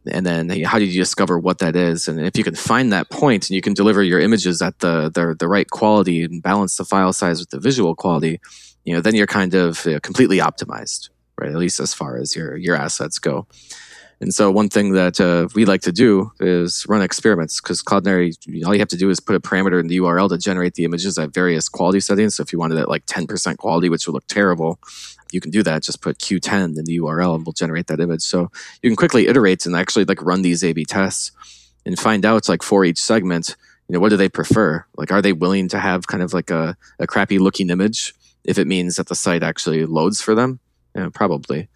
and 0.08 0.26
then 0.26 0.50
how 0.64 0.80
do 0.80 0.86
you 0.86 1.02
discover 1.02 1.40
what 1.40 1.60
that 1.60 1.76
is? 1.76 2.08
And 2.08 2.20
if 2.20 2.38
you 2.38 2.44
can 2.44 2.56
find 2.56 2.94
that 2.94 3.10
point 3.10 3.50
and 3.50 3.56
you 3.56 3.62
can 3.62 3.74
deliver 3.74 4.04
your 4.04 4.20
images 4.20 4.62
at 4.62 4.80
the 4.80 5.10
the, 5.14 5.36
the 5.38 5.48
right 5.48 5.70
quality 5.70 6.24
and 6.24 6.42
balance 6.42 6.78
the 6.78 6.86
file 6.86 7.14
size 7.14 7.40
with 7.40 7.50
the 7.50 7.60
visual 7.60 7.96
quality 7.96 8.40
you 8.84 8.94
know 8.94 9.02
then 9.02 9.16
you're 9.16 9.28
kind 9.28 9.54
of 9.54 9.86
uh, 9.88 10.00
completely 10.02 10.38
optimized 10.38 11.10
right? 11.38 11.52
At 11.52 11.58
least 11.58 11.80
as 11.80 11.94
far 11.94 12.18
as 12.18 12.36
your 12.36 12.56
your 12.56 12.76
assets 12.76 13.20
go 13.20 13.48
and 14.22 14.34
so 14.34 14.50
one 14.50 14.70
thing 14.70 14.94
that 14.94 15.20
uh, 15.20 15.48
we 15.56 15.66
like 15.66 15.82
to 15.82 15.92
do 15.92 16.32
is 16.40 16.86
run 16.88 17.02
experiments 17.02 17.60
because 17.60 17.84
Cloudinary, 17.84 18.34
all 18.66 18.74
you 18.74 18.80
have 18.80 18.88
to 18.90 18.98
do 18.98 19.10
is 19.10 19.20
put 19.20 19.36
a 19.36 19.40
parameter 19.40 19.80
in 19.80 19.88
the 19.88 19.98
URL 19.98 20.30
to 20.30 20.38
generate 20.38 20.76
the 20.76 20.86
images 20.86 21.18
at 21.18 21.34
various 21.34 21.68
quality 21.68 22.00
settings. 22.00 22.36
So 22.36 22.44
if 22.44 22.54
you 22.54 22.60
wanted 22.60 22.78
it 22.78 22.88
like 22.88 23.06
10% 23.06 23.58
quality, 23.58 23.90
which 23.90 24.08
would 24.08 24.14
look 24.14 24.28
terrible, 24.28 24.80
you 25.32 25.42
can 25.42 25.52
do 25.52 25.64
that. 25.64 25.84
Just 25.84 26.02
put 26.02 26.18
Q10 26.20 26.78
in 26.78 26.86
the 26.86 27.00
URL 27.00 27.36
and 27.36 27.46
we'll 27.46 27.54
generate 27.54 27.88
that 27.88 28.00
image. 28.00 28.22
So 28.22 28.52
you 28.82 28.90
can 28.90 28.96
quickly 28.96 29.28
iterate 29.28 29.66
and 29.66 29.76
actually 29.76 30.06
like 30.06 30.22
run 30.22 30.42
these 30.44 30.64
A/B 30.64 30.86
tests 30.86 31.32
and 31.86 32.00
find 32.00 32.26
out 32.26 32.48
like 32.48 32.64
for 32.64 32.86
each 32.86 33.02
segment, 33.02 33.56
you 33.88 33.94
know, 33.94 34.00
what 34.00 34.10
do 34.10 34.18
they 34.18 34.30
prefer? 34.30 34.86
Like, 34.98 35.12
are 35.12 35.22
they 35.22 35.34
willing 35.34 35.68
to 35.70 35.80
have 35.80 36.08
kind 36.08 36.24
of 36.24 36.34
like 36.34 36.50
a, 36.50 36.78
a 37.00 37.06
crappy 37.06 37.38
looking 37.38 37.70
image 37.70 38.14
if 38.44 38.58
it 38.58 38.66
means 38.66 38.96
that 38.96 39.08
the 39.08 39.16
site 39.16 39.44
actually 39.44 39.86
loads 39.86 40.22
for 40.22 40.34
them? 40.34 40.60
Yeah, 40.96 41.10
probably. 41.14 41.68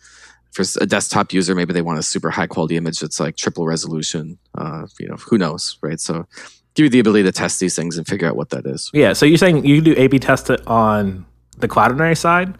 For 0.51 0.63
a 0.81 0.85
desktop 0.85 1.31
user, 1.31 1.53
maybe 1.53 1.73
they 1.73 1.81
want 1.81 1.99
a 1.99 2.03
super 2.03 2.31
high 2.31 2.47
quality 2.47 2.75
image 2.75 2.99
that's 2.99 3.19
like 3.19 3.35
triple 3.35 3.65
resolution. 3.65 4.39
Uh, 4.55 4.87
you 4.99 5.07
know, 5.07 5.15
who 5.15 5.37
knows, 5.37 5.77
right? 5.81 5.99
So 5.99 6.25
give 6.73 6.85
you 6.85 6.89
the 6.89 6.99
ability 6.99 7.23
to 7.23 7.31
test 7.31 7.59
these 7.59 7.75
things 7.75 7.97
and 7.97 8.07
figure 8.07 8.27
out 8.27 8.35
what 8.35 8.49
that 8.49 8.65
is. 8.65 8.89
Yeah. 8.93 9.13
So 9.13 9.25
you're 9.25 9.37
saying 9.37 9.65
you 9.65 9.81
do 9.81 9.93
A/B 9.95 10.19
test 10.19 10.49
it 10.49 10.65
on 10.65 11.25
the 11.57 11.67
Cloudinary 11.67 12.17
side, 12.17 12.57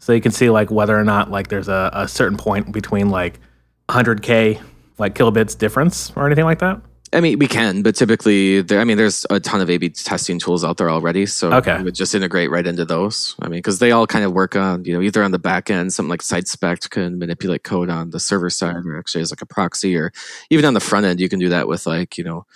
so 0.00 0.12
you 0.12 0.20
can 0.20 0.32
see 0.32 0.50
like 0.50 0.70
whether 0.70 0.98
or 0.98 1.04
not 1.04 1.30
like 1.30 1.48
there's 1.48 1.68
a, 1.68 1.90
a 1.94 2.08
certain 2.08 2.36
point 2.36 2.72
between 2.72 3.08
like 3.08 3.40
100k 3.88 4.60
like 4.98 5.14
kilobits 5.14 5.56
difference 5.56 6.12
or 6.16 6.26
anything 6.26 6.44
like 6.44 6.58
that. 6.58 6.80
I 7.14 7.20
mean, 7.20 7.38
we 7.38 7.46
can, 7.46 7.82
but 7.82 7.94
typically, 7.94 8.60
there. 8.60 8.80
I 8.80 8.84
mean, 8.84 8.96
there's 8.96 9.24
a 9.30 9.38
ton 9.38 9.60
of 9.60 9.70
A/B 9.70 9.90
testing 9.90 10.38
tools 10.38 10.64
out 10.64 10.76
there 10.78 10.90
already, 10.90 11.26
so 11.26 11.52
okay. 11.54 11.78
we 11.78 11.84
would 11.84 11.94
just 11.94 12.14
integrate 12.14 12.50
right 12.50 12.66
into 12.66 12.84
those. 12.84 13.36
I 13.40 13.48
mean, 13.48 13.58
because 13.58 13.78
they 13.78 13.92
all 13.92 14.06
kind 14.06 14.24
of 14.24 14.32
work 14.32 14.56
on, 14.56 14.84
you 14.84 14.92
know, 14.92 15.00
either 15.00 15.22
on 15.22 15.30
the 15.30 15.38
back 15.38 15.70
end, 15.70 15.92
something 15.92 16.10
like 16.10 16.22
SiteSpect 16.22 16.90
can 16.90 17.18
manipulate 17.18 17.62
code 17.62 17.88
on 17.88 18.10
the 18.10 18.20
server 18.20 18.50
side, 18.50 18.84
or 18.84 18.98
actually 18.98 19.22
as 19.22 19.30
like 19.30 19.42
a 19.42 19.46
proxy, 19.46 19.96
or 19.96 20.12
even 20.50 20.64
on 20.64 20.74
the 20.74 20.80
front 20.80 21.06
end, 21.06 21.20
you 21.20 21.28
can 21.28 21.38
do 21.38 21.48
that 21.48 21.68
with 21.68 21.86
like, 21.86 22.18
you 22.18 22.24
know, 22.24 22.46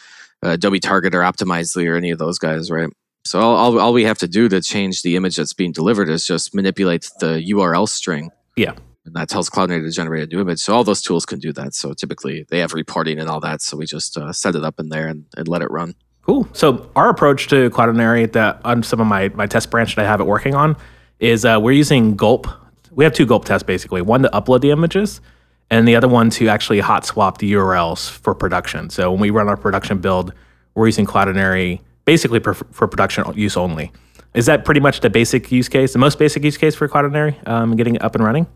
Adobe 0.43 0.81
Target 0.81 1.14
or 1.14 1.20
Optimizely 1.20 1.88
or 1.88 1.96
any 1.96 2.10
of 2.10 2.19
those 2.19 2.38
guys, 2.38 2.70
right? 2.70 2.90
So 3.25 3.40
all, 3.40 3.56
all, 3.56 3.78
all 3.78 3.93
we 3.93 4.05
have 4.05 4.19
to 4.19 4.28
do 4.28 4.49
to 4.49 4.60
change 4.60 5.02
the 5.02 5.16
image 5.16 5.37
that's 5.37 5.52
being 5.52 5.72
delivered 5.72 6.08
is 6.08 6.26
just 6.26 6.55
manipulate 6.55 7.10
the 7.20 7.44
URL 7.52 7.88
string. 7.88 8.31
Yeah. 8.56 8.75
And 9.08 9.16
that 9.16 9.28
tells 9.28 9.49
Cloudinary 9.49 9.82
to 9.82 9.90
generate 9.90 10.22
a 10.22 10.26
new 10.26 10.40
image. 10.40 10.60
So 10.60 10.75
all 10.75 10.84
those 10.84 11.00
tools 11.02 11.25
can 11.25 11.38
do 11.38 11.52
that. 11.55 11.75
So 11.75 11.94
typically 11.94 12.44
they 12.49 12.58
have 12.58 12.75
reporting 12.75 13.19
and 13.19 13.28
all 13.28 13.40
that. 13.40 13.62
So 13.62 13.76
we 13.76 13.87
just 13.87 14.16
uh, 14.16 14.32
set 14.32 14.55
it 14.55 14.64
up 14.64 14.78
in 14.78 14.90
there 14.90 15.08
and, 15.08 15.25
and 15.37 15.49
let 15.49 15.62
it 15.62 15.70
run. 15.70 15.94
Cool. 16.22 16.46
So 16.52 16.90
our 16.94 17.08
approach 17.08 17.49
to 17.49 17.70
Cloudinary 17.70 18.31
that 18.32 18.60
on 18.64 18.82
some 18.82 19.00
of 19.00 19.06
my, 19.06 19.31
my 19.31 19.46
test 19.46 19.70
branch 19.70 19.96
that 19.96 20.05
I 20.05 20.08
have 20.08 20.20
it 20.20 20.26
working 20.26 20.55
on 20.55 20.76
is 21.20 21.44
uh, 21.44 21.58
we're 21.60 21.72
using 21.72 22.16
Gulp. 22.16 22.46
We 22.90 23.05
have 23.05 23.14
two 23.14 23.25
Gulp 23.25 23.46
tests 23.46 23.64
basically. 23.64 24.02
One 24.02 24.22
to 24.22 24.28
upload 24.28 24.60
the 24.60 24.70
images 24.70 25.22
and 25.70 25.88
the 25.88 25.96
other 25.96 26.08
one 26.08 26.28
to 26.31 26.49
actually 26.49 26.81
hot 26.81 27.06
swap 27.06 27.38
the 27.38 27.52
URLs 27.52 28.10
for 28.10 28.34
production. 28.34 28.90
So 28.90 29.10
when 29.10 29.20
we 29.20 29.31
run 29.31 29.49
our 29.49 29.56
production 29.56 29.99
build, 29.99 30.34
we're 30.75 30.87
using 30.87 31.06
Cloudinary 31.06 31.81
basically 32.05 32.40
for, 32.40 32.55
for 32.55 32.87
production 32.87 33.25
use 33.34 33.56
only. 33.56 33.90
Is 34.34 34.46
that 34.46 34.64
pretty 34.64 34.81
much 34.81 35.00
the 35.00 35.10
basic 35.10 35.50
use 35.50 35.69
case, 35.69 35.93
the 35.93 35.99
most 35.99 36.19
basic 36.19 36.44
use 36.44 36.56
case 36.56 36.75
for 36.75 36.88
Cloudinary, 36.88 37.37
um, 37.49 37.75
getting 37.76 37.96
it 37.96 38.02
up 38.02 38.15
and 38.15 38.24
running? 38.24 38.46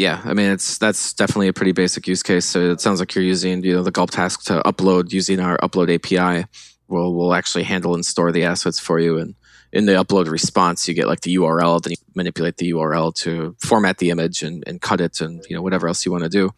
Yeah, 0.00 0.22
I 0.24 0.32
mean 0.32 0.50
it's 0.50 0.78
that's 0.78 1.12
definitely 1.12 1.48
a 1.48 1.52
pretty 1.52 1.72
basic 1.72 2.08
use 2.08 2.22
case. 2.22 2.46
So 2.46 2.70
it 2.70 2.80
sounds 2.80 3.00
like 3.00 3.14
you're 3.14 3.22
using 3.22 3.62
you 3.62 3.74
know 3.74 3.82
the 3.82 3.90
gulp 3.90 4.10
task 4.10 4.44
to 4.44 4.62
upload 4.64 5.12
using 5.12 5.40
our 5.40 5.58
upload 5.58 5.94
API. 5.94 6.46
We'll 6.88 7.12
we'll 7.12 7.34
actually 7.34 7.64
handle 7.64 7.94
and 7.94 8.02
store 8.02 8.32
the 8.32 8.44
assets 8.44 8.80
for 8.80 8.98
you, 8.98 9.18
and 9.18 9.34
in 9.74 9.84
the 9.84 9.92
upload 9.92 10.30
response, 10.30 10.88
you 10.88 10.94
get 10.94 11.06
like 11.06 11.20
the 11.20 11.36
URL. 11.36 11.82
Then 11.82 11.90
you 11.90 11.96
manipulate 12.14 12.56
the 12.56 12.70
URL 12.70 13.14
to 13.16 13.54
format 13.58 13.98
the 13.98 14.08
image 14.08 14.42
and, 14.42 14.64
and 14.66 14.80
cut 14.80 15.02
it, 15.02 15.20
and 15.20 15.44
you 15.50 15.54
know 15.54 15.60
whatever 15.60 15.86
else 15.86 16.06
you 16.06 16.12
want 16.12 16.24
to 16.24 16.30
do. 16.30 16.48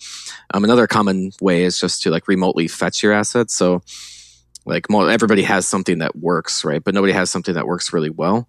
Um, 0.55 0.63
another 0.63 0.87
common 0.87 1.33
way 1.41 1.65
is 1.65 1.81
just 1.81 2.01
to 2.03 2.11
like 2.11 2.29
remotely 2.29 2.69
fetch 2.69 3.03
your 3.03 3.13
assets. 3.13 3.55
So 3.55 3.83
like 4.67 4.87
everybody 4.89 5.43
has 5.43 5.67
something 5.67 5.99
that 5.99 6.15
works, 6.15 6.65
right? 6.65 6.85
But 6.85 6.95
nobody 6.95 7.13
has 7.13 7.29
something 7.29 7.55
that 7.55 7.67
works 7.67 7.93
really 7.93 8.11
well. 8.11 8.47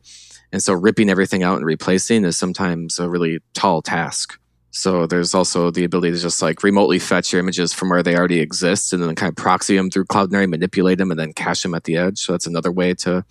And 0.51 0.62
so 0.62 0.73
ripping 0.73 1.09
everything 1.09 1.41
out 1.41 1.57
and 1.57 1.65
replacing 1.65 2.25
is 2.25 2.38
sometimes 2.38 3.00
a 3.00 3.09
really 3.09 3.39
tall 3.55 3.81
task. 3.81 4.38
So 4.75 5.06
there's 5.06 5.36
also 5.36 5.70
the 5.70 5.84
ability 5.84 6.13
to 6.13 6.18
just 6.18 6.42
like 6.42 6.63
remotely 6.63 6.98
fetch 6.98 7.32
your 7.32 7.39
images 7.39 7.74
from 7.74 7.89
where 7.89 8.01
they 8.01 8.15
already 8.18 8.39
exist 8.39 8.92
and 8.92 9.03
then 9.03 9.13
kind 9.13 9.30
of 9.30 9.36
proxy 9.36 9.77
them 9.77 9.92
through 9.92 10.06
Cloudinary, 10.06 10.50
manipulate 10.50 10.98
them, 10.98 11.12
and 11.12 11.20
then 11.20 11.32
cache 11.32 11.62
them 11.62 11.75
at 11.75 11.84
the 11.84 11.96
edge. 11.96 12.18
So 12.18 12.34
that's 12.34 12.48
another 12.48 12.72
way 12.72 12.96
to 12.96 13.24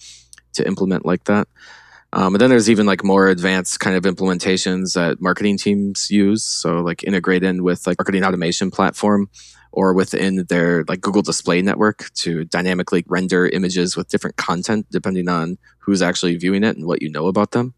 to 0.53 0.67
implement 0.67 1.05
like 1.05 1.25
that. 1.25 1.49
Um, 2.13 2.35
and 2.35 2.41
then 2.41 2.49
there's 2.49 2.71
even 2.71 2.87
like 2.87 3.03
more 3.03 3.27
advanced 3.27 3.81
kind 3.81 3.97
of 3.97 4.05
implementations 4.05 4.95
that 4.95 5.21
marketing 5.21 5.59
teams 5.59 6.13
use. 6.13 6.45
So 6.45 6.77
like 6.77 7.03
integrate 7.03 7.43
in 7.43 7.65
with 7.65 7.89
like 7.89 7.99
marketing 7.99 8.23
automation 8.23 8.71
platform 8.71 9.29
or 9.73 9.95
within 9.95 10.45
their 10.49 10.85
like 10.87 11.01
Google 11.01 11.23
Display 11.23 11.61
Network 11.61 12.13
to 12.17 12.45
dynamically 12.45 13.05
render 13.09 13.49
images 13.49 13.97
with 13.97 14.09
different 14.09 14.37
content 14.37 14.87
depending 14.91 15.29
on 15.29 15.59
who's 15.79 16.03
actually 16.03 16.37
viewing 16.37 16.63
it 16.63 16.77
and 16.77 16.87
what 16.87 17.03
you 17.03 17.11
know 17.11 17.27
about 17.27 17.51
them. 17.51 17.75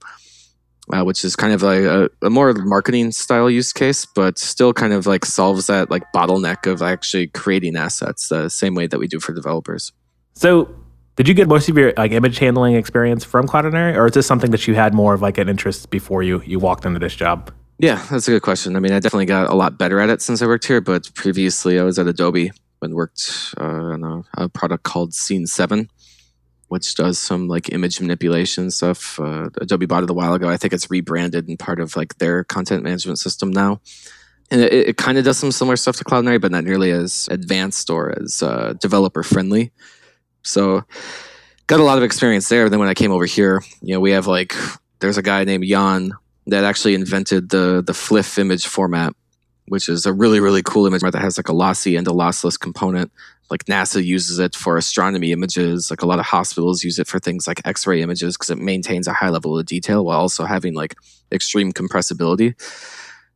Uh, 0.93 1.03
which 1.03 1.25
is 1.25 1.35
kind 1.35 1.55
of 1.55 1.63
like 1.63 1.81
a, 1.81 2.11
a, 2.21 2.29
more 2.29 2.53
marketing 2.53 3.11
style 3.11 3.49
use 3.49 3.73
case, 3.73 4.05
but 4.05 4.39
still 4.39 4.75
kind 4.75 4.93
of 4.93 5.07
like 5.07 5.25
solves 5.25 5.67
that 5.67 5.91
like 5.91 6.03
bottleneck 6.13 6.71
of 6.71 6.83
actually 6.83 7.27
creating 7.29 7.75
assets 7.75 8.29
the 8.29 8.51
same 8.51 8.75
way 8.75 8.87
that 8.87 8.99
we 8.99 9.07
do 9.07 9.19
for 9.19 9.33
developers. 9.33 9.93
So, 10.35 10.69
did 11.17 11.27
you 11.27 11.33
get 11.33 11.49
most 11.49 11.71
of 11.71 11.79
your 11.79 11.95
like 11.97 12.13
image 12.13 12.39
handling 12.39 12.75
experience 12.75 13.25
from 13.25 13.49
Cloudinary, 13.49 13.97
or 13.97 14.09
is 14.09 14.13
this 14.13 14.27
something 14.27 14.51
that 14.51 14.69
you 14.69 14.75
had 14.75 14.93
more 14.93 15.15
of 15.15 15.23
like 15.23 15.39
an 15.39 15.49
interest 15.49 15.89
before 15.89 16.23
you 16.23 16.43
you 16.45 16.59
walked 16.59 16.85
into 16.85 16.99
this 16.99 17.15
job? 17.15 17.51
Yeah, 17.79 18.05
that's 18.11 18.29
a 18.29 18.33
good 18.33 18.43
question. 18.43 18.77
I 18.77 18.81
mean, 18.81 18.93
I 18.93 19.01
definitely 19.01 19.27
got 19.27 19.51
a 19.51 19.55
lot 19.55 19.79
better 19.79 20.01
at 20.01 20.11
it 20.11 20.21
since 20.21 20.43
I 20.43 20.47
worked 20.47 20.67
here, 20.67 20.81
but 20.83 21.13
previously 21.15 21.81
I 21.81 21.83
was 21.83 21.99
at 21.99 22.07
Adobe 22.07 22.53
and 22.83 22.95
worked 22.95 23.55
uh, 23.59 23.65
on 23.65 24.05
a, 24.05 24.45
a, 24.45 24.49
product 24.49 24.85
called 24.85 25.15
Scene 25.15 25.47
7. 25.47 25.89
Which 26.69 26.95
does 26.95 27.19
some 27.19 27.49
like 27.49 27.73
image 27.73 28.01
manipulation 28.01 28.71
stuff. 28.71 29.19
Uh, 29.21 29.51
Adobe 29.61 29.87
bought 29.87 30.03
it 30.03 30.11
a 30.11 30.15
while 30.15 30.35
ago. 30.35 30.49
I 30.49 30.57
think 30.57 30.73
it's 30.73 30.91
rebranded 30.91 31.49
and 31.49 31.59
part 31.59 31.81
of 31.81 31.97
like 31.97 32.19
their 32.19 32.45
content 32.45 32.83
management 32.83 33.19
system 33.19 33.51
now. 33.51 33.81
And 34.51 34.61
it, 34.61 34.73
it 34.73 34.97
kind 34.97 35.19
of 35.19 35.25
does 35.25 35.39
some 35.39 35.53
similar 35.53 35.77
stuff 35.77 35.97
to 35.97 36.05
Cloudinary, 36.05 36.41
but 36.41 36.53
not 36.53 36.65
nearly 36.65 36.91
as 36.91 37.29
advanced 37.31 37.91
or 37.91 38.15
as 38.21 38.43
uh, 38.43 38.75
developer 38.81 39.23
friendly. 39.23 39.73
So, 40.43 40.85
got 41.67 41.81
a 41.81 41.85
lot 41.85 41.99
of 41.99 42.05
experience 42.05 42.49
there. 42.49 42.69
Then 42.69 42.79
when 42.79 42.89
I 42.89 42.95
came 42.95 43.11
over 43.11 43.25
here, 43.25 43.63
you 43.81 43.95
know, 43.95 44.01
we 44.01 44.13
have 44.13 44.27
like 44.27 44.55
there's 45.01 45.19
a 45.19 45.23
guy 45.23 45.45
named 45.45 45.65
Jan 45.65 46.13
that 46.47 46.65
actually 46.65 46.95
invented 46.95 47.51
the 47.51 47.83
the 47.85 47.95
FLIF 47.95 48.39
image 48.39 48.67
format, 48.67 49.15
which 49.67 49.89
is 49.89 50.07
a 50.07 50.13
really 50.13 50.41
really 50.41 50.63
cool 50.63 50.87
image 50.87 51.03
that 51.03 51.15
has 51.15 51.39
like 51.39 51.49
a 51.49 51.55
lossy 51.55 51.97
and 51.97 52.07
a 52.07 52.13
lossless 52.13 52.59
component. 52.59 53.11
Like 53.51 53.65
NASA 53.65 54.03
uses 54.03 54.39
it 54.39 54.55
for 54.55 54.77
astronomy 54.77 55.33
images. 55.33 55.91
Like 55.91 56.03
a 56.03 56.07
lot 56.07 56.19
of 56.19 56.27
hospitals 56.27 56.83
use 56.83 56.99
it 56.99 57.07
for 57.07 57.19
things 57.19 57.47
like 57.47 57.61
X-ray 57.67 58.01
images 58.01 58.37
because 58.37 58.51
it 58.51 58.59
maintains 58.59 59.07
a 59.07 59.13
high 59.13 59.29
level 59.29 59.59
of 59.59 59.67
detail 59.67 60.05
while 60.05 60.19
also 60.19 60.45
having 60.45 60.75
like 60.75 60.95
extreme 61.31 61.73
compressibility. 61.73 62.55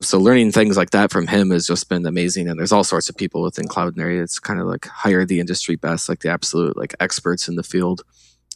So 0.01 0.19
learning 0.19 0.53
things 0.53 0.77
like 0.77 0.91
that 0.91 1.11
from 1.11 1.27
him 1.27 1.51
has 1.51 1.67
just 1.67 1.89
been 1.89 2.07
amazing. 2.07 2.49
And 2.49 2.59
there's 2.59 2.73
all 2.73 2.85
sorts 2.85 3.09
of 3.09 3.17
people 3.17 3.43
within 3.43 3.67
Cloudinary. 3.67 4.23
It's 4.23 4.39
kind 4.39 4.61
of 4.61 4.67
like 4.67 4.87
hire 4.87 5.25
the 5.25 5.41
industry 5.41 5.77
best, 5.77 6.09
like 6.09 6.21
the 6.21 6.31
absolute 6.31 6.77
like 6.77 6.95
experts 7.01 7.49
in 7.49 7.57
the 7.57 7.63
field. 7.63 8.03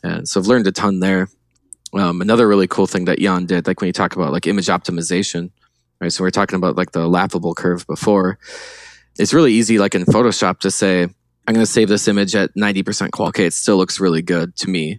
And 0.03 0.29
so 0.29 0.41
I've 0.41 0.47
learned 0.47 0.67
a 0.67 0.73
ton 0.73 1.01
there. 1.01 1.29
Um, 1.95 2.21
another 2.23 2.49
really 2.49 2.69
cool 2.69 2.87
thing 2.87 3.05
that 3.07 3.19
Jan 3.19 3.45
did, 3.47 3.67
like 3.67 3.81
when 3.81 3.89
you 3.89 3.93
talk 3.93 4.17
about 4.17 4.33
like 4.33 4.47
image 4.47 4.69
optimization, 4.69 5.51
right? 6.01 6.13
So 6.13 6.25
we 6.25 6.29
are 6.29 6.33
talking 6.33 6.57
about 6.57 6.77
like 6.77 6.93
the 6.93 7.07
laughable 7.07 7.55
curve 7.55 7.87
before. 7.87 8.39
It's 9.19 9.35
really 9.35 9.53
easy, 9.53 9.79
like 9.79 9.95
in 9.95 10.05
Photoshop, 10.05 10.61
to 10.61 10.71
say, 10.71 11.09
I'm 11.53 11.57
going 11.57 11.67
to 11.67 11.71
save 11.71 11.91
this 11.91 12.09
image 12.09 12.35
at 12.35 12.55
90% 12.55 13.11
quality. 13.11 13.29
Okay, 13.29 13.45
it 13.45 13.53
still 13.53 13.77
looks 13.77 14.01
really 14.01 14.23
good 14.23 14.57
to 14.57 14.71
me. 14.71 14.93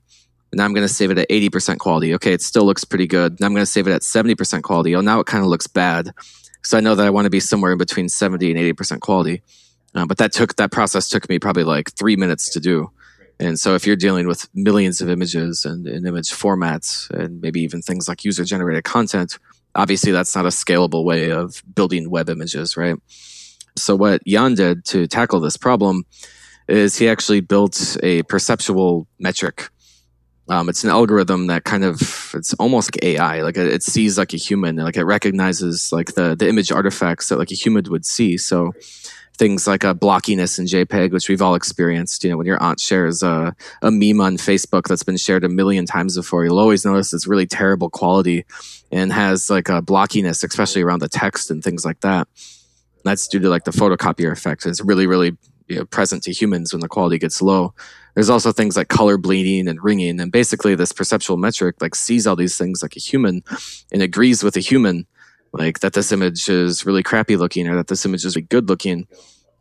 And 0.51 0.59
now 0.59 0.65
I'm 0.65 0.73
going 0.75 0.87
to 0.87 0.93
save 0.93 1.09
it 1.09 1.17
at 1.17 1.27
80% 1.27 1.79
quality. 1.79 2.13
Okay, 2.13 2.31
it 2.31 2.43
still 2.43 2.63
looks 2.63 2.83
pretty 2.83 3.07
good. 3.07 3.39
Now 3.39 3.47
I'm 3.47 3.55
going 3.55 3.63
to 3.63 3.71
save 3.71 3.87
it 3.87 3.91
at 3.91 4.03
70% 4.03 4.61
quality. 4.61 4.95
Oh, 4.95 5.01
now 5.01 5.19
it 5.19 5.25
kind 5.25 5.43
of 5.43 5.49
looks 5.49 5.65
bad. 5.65 6.11
So 6.61 6.77
I 6.77 6.81
know 6.81 6.93
that 6.93 7.07
I 7.07 7.09
want 7.09 7.25
to 7.25 7.31
be 7.31 7.39
somewhere 7.39 7.71
in 7.71 7.79
between 7.79 8.07
70 8.07 8.51
and 8.51 8.77
80% 8.77 8.99
quality. 8.99 9.41
Uh, 9.95 10.05
but 10.05 10.19
that 10.19 10.31
took 10.31 10.55
that 10.57 10.71
process 10.71 11.09
took 11.09 11.27
me 11.27 11.39
probably 11.39 11.63
like 11.63 11.91
three 11.93 12.15
minutes 12.15 12.51
to 12.51 12.59
do. 12.59 12.91
And 13.39 13.59
so 13.59 13.73
if 13.73 13.87
you're 13.87 13.95
dealing 13.95 14.27
with 14.27 14.47
millions 14.53 15.01
of 15.01 15.09
images 15.09 15.65
and, 15.65 15.87
and 15.87 16.05
image 16.05 16.29
formats 16.29 17.09
and 17.09 17.41
maybe 17.41 17.61
even 17.61 17.81
things 17.81 18.07
like 18.07 18.23
user 18.23 18.45
generated 18.45 18.83
content, 18.83 19.39
obviously 19.73 20.11
that's 20.11 20.35
not 20.35 20.45
a 20.45 20.49
scalable 20.49 21.03
way 21.03 21.31
of 21.31 21.63
building 21.73 22.11
web 22.11 22.29
images, 22.29 22.77
right? 22.77 22.97
So 23.75 23.95
what 23.95 24.23
Jan 24.27 24.53
did 24.53 24.85
to 24.85 25.07
tackle 25.07 25.39
this 25.39 25.57
problem 25.57 26.05
is 26.67 26.97
he 26.97 27.07
actually 27.07 27.41
built 27.41 27.97
a 28.03 28.23
perceptual 28.23 29.07
metric 29.19 29.69
um, 30.49 30.67
it's 30.67 30.83
an 30.83 30.89
algorithm 30.89 31.47
that 31.47 31.63
kind 31.63 31.85
of 31.85 32.31
it's 32.33 32.53
almost 32.55 32.93
like 32.93 33.03
AI. 33.03 33.41
Like 33.41 33.55
it, 33.55 33.67
it, 33.67 33.83
sees 33.83 34.17
like 34.17 34.33
a 34.33 34.37
human, 34.37 34.75
like 34.75 34.97
it 34.97 35.05
recognizes 35.05 35.93
like 35.93 36.15
the 36.15 36.35
the 36.35 36.49
image 36.49 36.71
artifacts 36.71 37.29
that 37.29 37.39
like 37.39 37.51
a 37.51 37.55
human 37.55 37.85
would 37.89 38.05
see. 38.05 38.37
So 38.37 38.73
things 39.37 39.65
like 39.65 39.83
a 39.83 39.95
blockiness 39.95 40.59
in 40.59 40.65
JPEG, 40.65 41.11
which 41.11 41.29
we've 41.29 41.41
all 41.41 41.55
experienced. 41.55 42.23
You 42.23 42.31
know, 42.31 42.37
when 42.37 42.45
your 42.45 42.61
aunt 42.61 42.79
shares 42.79 43.23
a, 43.23 43.55
a 43.81 43.89
meme 43.89 44.19
on 44.19 44.37
Facebook 44.37 44.83
that's 44.83 45.03
been 45.03 45.17
shared 45.17 45.45
a 45.45 45.49
million 45.49 45.85
times 45.85 46.17
before, 46.17 46.43
you'll 46.43 46.59
always 46.59 46.85
notice 46.85 47.13
it's 47.13 47.25
really 47.25 47.47
terrible 47.47 47.89
quality 47.89 48.45
and 48.91 49.13
has 49.13 49.49
like 49.49 49.69
a 49.69 49.81
blockiness, 49.81 50.43
especially 50.43 50.81
around 50.81 50.99
the 50.99 51.09
text 51.09 51.51
and 51.51 51.63
things 51.63 51.85
like 51.85 52.01
that. 52.01 52.27
That's 53.05 53.27
due 53.27 53.39
to 53.39 53.49
like 53.49 53.63
the 53.63 53.71
photocopier 53.71 54.31
effect. 54.31 54.65
It's 54.65 54.81
really, 54.81 55.07
really 55.07 55.37
you 55.67 55.77
know, 55.77 55.85
present 55.85 56.23
to 56.23 56.31
humans 56.31 56.73
when 56.73 56.81
the 56.81 56.87
quality 56.87 57.17
gets 57.17 57.41
low. 57.41 57.73
There's 58.15 58.29
also 58.29 58.51
things 58.51 58.77
like 58.77 58.89
color 58.89 59.17
bleeding 59.17 59.67
and 59.67 59.83
ringing, 59.83 60.19
and 60.19 60.31
basically 60.31 60.75
this 60.75 60.91
perceptual 60.91 61.37
metric 61.37 61.77
like 61.81 61.95
sees 61.95 62.27
all 62.27 62.35
these 62.35 62.57
things 62.57 62.81
like 62.81 62.95
a 62.95 62.99
human 62.99 63.43
and 63.91 64.01
agrees 64.01 64.43
with 64.43 64.55
a 64.55 64.59
human, 64.59 65.07
like 65.51 65.79
that 65.79 65.93
this 65.93 66.11
image 66.11 66.47
is 66.47 66.85
really 66.85 67.03
crappy 67.03 67.37
looking 67.37 67.67
or 67.67 67.75
that 67.75 67.87
this 67.87 68.05
image 68.05 68.25
is 68.25 68.35
really 68.35 68.45
good 68.47 68.69
looking, 68.69 69.07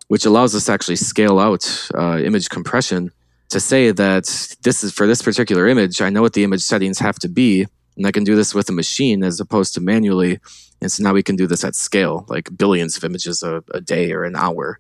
which 0.09 0.27
allows 0.27 0.55
us 0.55 0.67
to 0.67 0.73
actually 0.73 0.97
scale 0.97 1.39
out 1.39 1.89
uh, 1.95 2.19
image 2.19 2.51
compression 2.51 3.11
to 3.49 3.61
say 3.61 3.91
that 3.91 4.25
this 4.63 4.83
is 4.83 4.93
for 4.93 5.07
this 5.07 5.23
particular 5.23 5.69
image. 5.69 6.01
I 6.01 6.11
know 6.11 6.23
what 6.23 6.33
the 6.33 6.45
image 6.45 6.63
settings 6.63 6.99
have 6.99 7.19
to 7.21 7.29
be, 7.29 7.67
and 7.97 8.07
I 8.07 8.13
can 8.13 8.25
do 8.25 8.35
this 8.35 8.55
with 8.55 8.69
a 8.69 8.73
machine 8.73 9.23
as 9.23 9.41
opposed 9.41 9.75
to 9.75 9.81
manually. 9.81 10.41
And 10.81 10.91
so 10.91 11.03
now 11.03 11.13
we 11.13 11.23
can 11.23 11.37
do 11.37 11.47
this 11.47 11.63
at 11.63 11.75
scale, 11.75 12.25
like 12.29 12.57
billions 12.57 12.97
of 12.97 13.05
images 13.05 13.43
a, 13.43 13.63
a 13.73 13.81
day 13.81 14.13
or 14.13 14.25
an 14.25 14.37
hour 14.37 14.79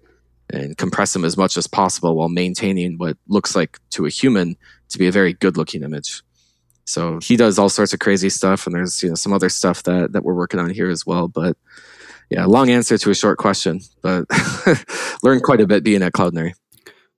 and 0.52 0.76
compress 0.76 1.12
them 1.12 1.24
as 1.24 1.36
much 1.36 1.56
as 1.56 1.66
possible 1.66 2.14
while 2.14 2.28
maintaining 2.28 2.98
what 2.98 3.16
looks 3.28 3.56
like 3.56 3.78
to 3.90 4.06
a 4.06 4.10
human 4.10 4.56
to 4.90 4.98
be 4.98 5.06
a 5.06 5.12
very 5.12 5.32
good 5.32 5.56
looking 5.56 5.82
image. 5.82 6.22
So 6.84 7.18
he 7.20 7.36
does 7.36 7.58
all 7.58 7.68
sorts 7.68 7.92
of 7.92 8.00
crazy 8.00 8.28
stuff, 8.28 8.66
and 8.66 8.74
there's 8.74 9.02
you 9.02 9.08
know 9.08 9.14
some 9.14 9.32
other 9.32 9.48
stuff 9.48 9.82
that 9.84 10.12
that 10.12 10.24
we're 10.24 10.34
working 10.34 10.60
on 10.60 10.70
here 10.70 10.90
as 10.90 11.06
well. 11.06 11.28
But 11.28 11.56
yeah, 12.30 12.44
long 12.44 12.70
answer 12.70 12.98
to 12.98 13.10
a 13.10 13.14
short 13.14 13.38
question, 13.38 13.80
but 14.02 14.26
learned 15.22 15.42
quite 15.42 15.60
a 15.60 15.66
bit 15.66 15.84
being 15.84 16.02
at 16.02 16.12
Cloudinary. 16.12 16.52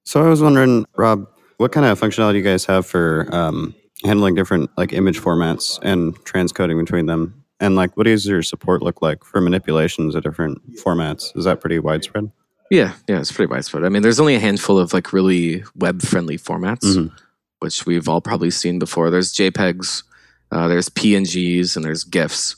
So 0.05 0.25
I 0.25 0.29
was 0.29 0.43
wondering, 0.43 0.85
Rob, 0.97 1.27
what 1.57 1.73
kind 1.73 1.87
of 1.87 1.99
functionality 1.99 2.37
you 2.37 2.43
guys 2.43 2.67
have 2.67 2.87
for 2.87 3.29
um, 3.33 3.75
handling 4.05 4.35
different 4.35 4.71
like 4.77 4.93
image 4.93 5.19
formats 5.19 5.79
and 5.83 6.15
transcoding 6.25 6.79
between 6.79 7.07
them, 7.07 7.45
and 7.59 7.75
like 7.75 7.97
what 7.97 8.05
does 8.05 8.27
your 8.27 8.43
support 8.43 8.83
look 8.83 9.01
like 9.01 9.25
for 9.25 9.41
manipulations 9.41 10.15
of 10.15 10.23
different 10.23 10.61
formats? 10.77 11.37
Is 11.37 11.45
that 11.47 11.61
pretty 11.61 11.79
widespread? 11.79 12.31
Yeah, 12.71 12.95
yeah, 13.09 13.21
it's 13.21 13.33
pretty 13.33 13.51
widespread. 13.51 13.85
I 13.85 13.89
mean, 13.89 14.03
there's 14.03 14.21
only 14.21 14.35
a 14.35 14.41
handful 14.41 14.79
of 14.79 14.93
like 14.93 15.13
really 15.13 15.65
web 15.77 16.03
friendly 16.03 16.39
formats, 16.39 16.85
mm-hmm. 16.85 17.15
which 17.61 17.87
we've 17.87 18.09
all 18.09 18.21
probably 18.21 18.51
seen 18.51 18.79
before. 18.79 19.11
There's 19.11 19.33
JPEGs, 19.35 20.03
uh, 20.51 20.69
there's 20.69 20.89
PNGs, 20.89 21.77
and 21.77 21.85
there's 21.85 22.05
GIFs. 22.05 22.57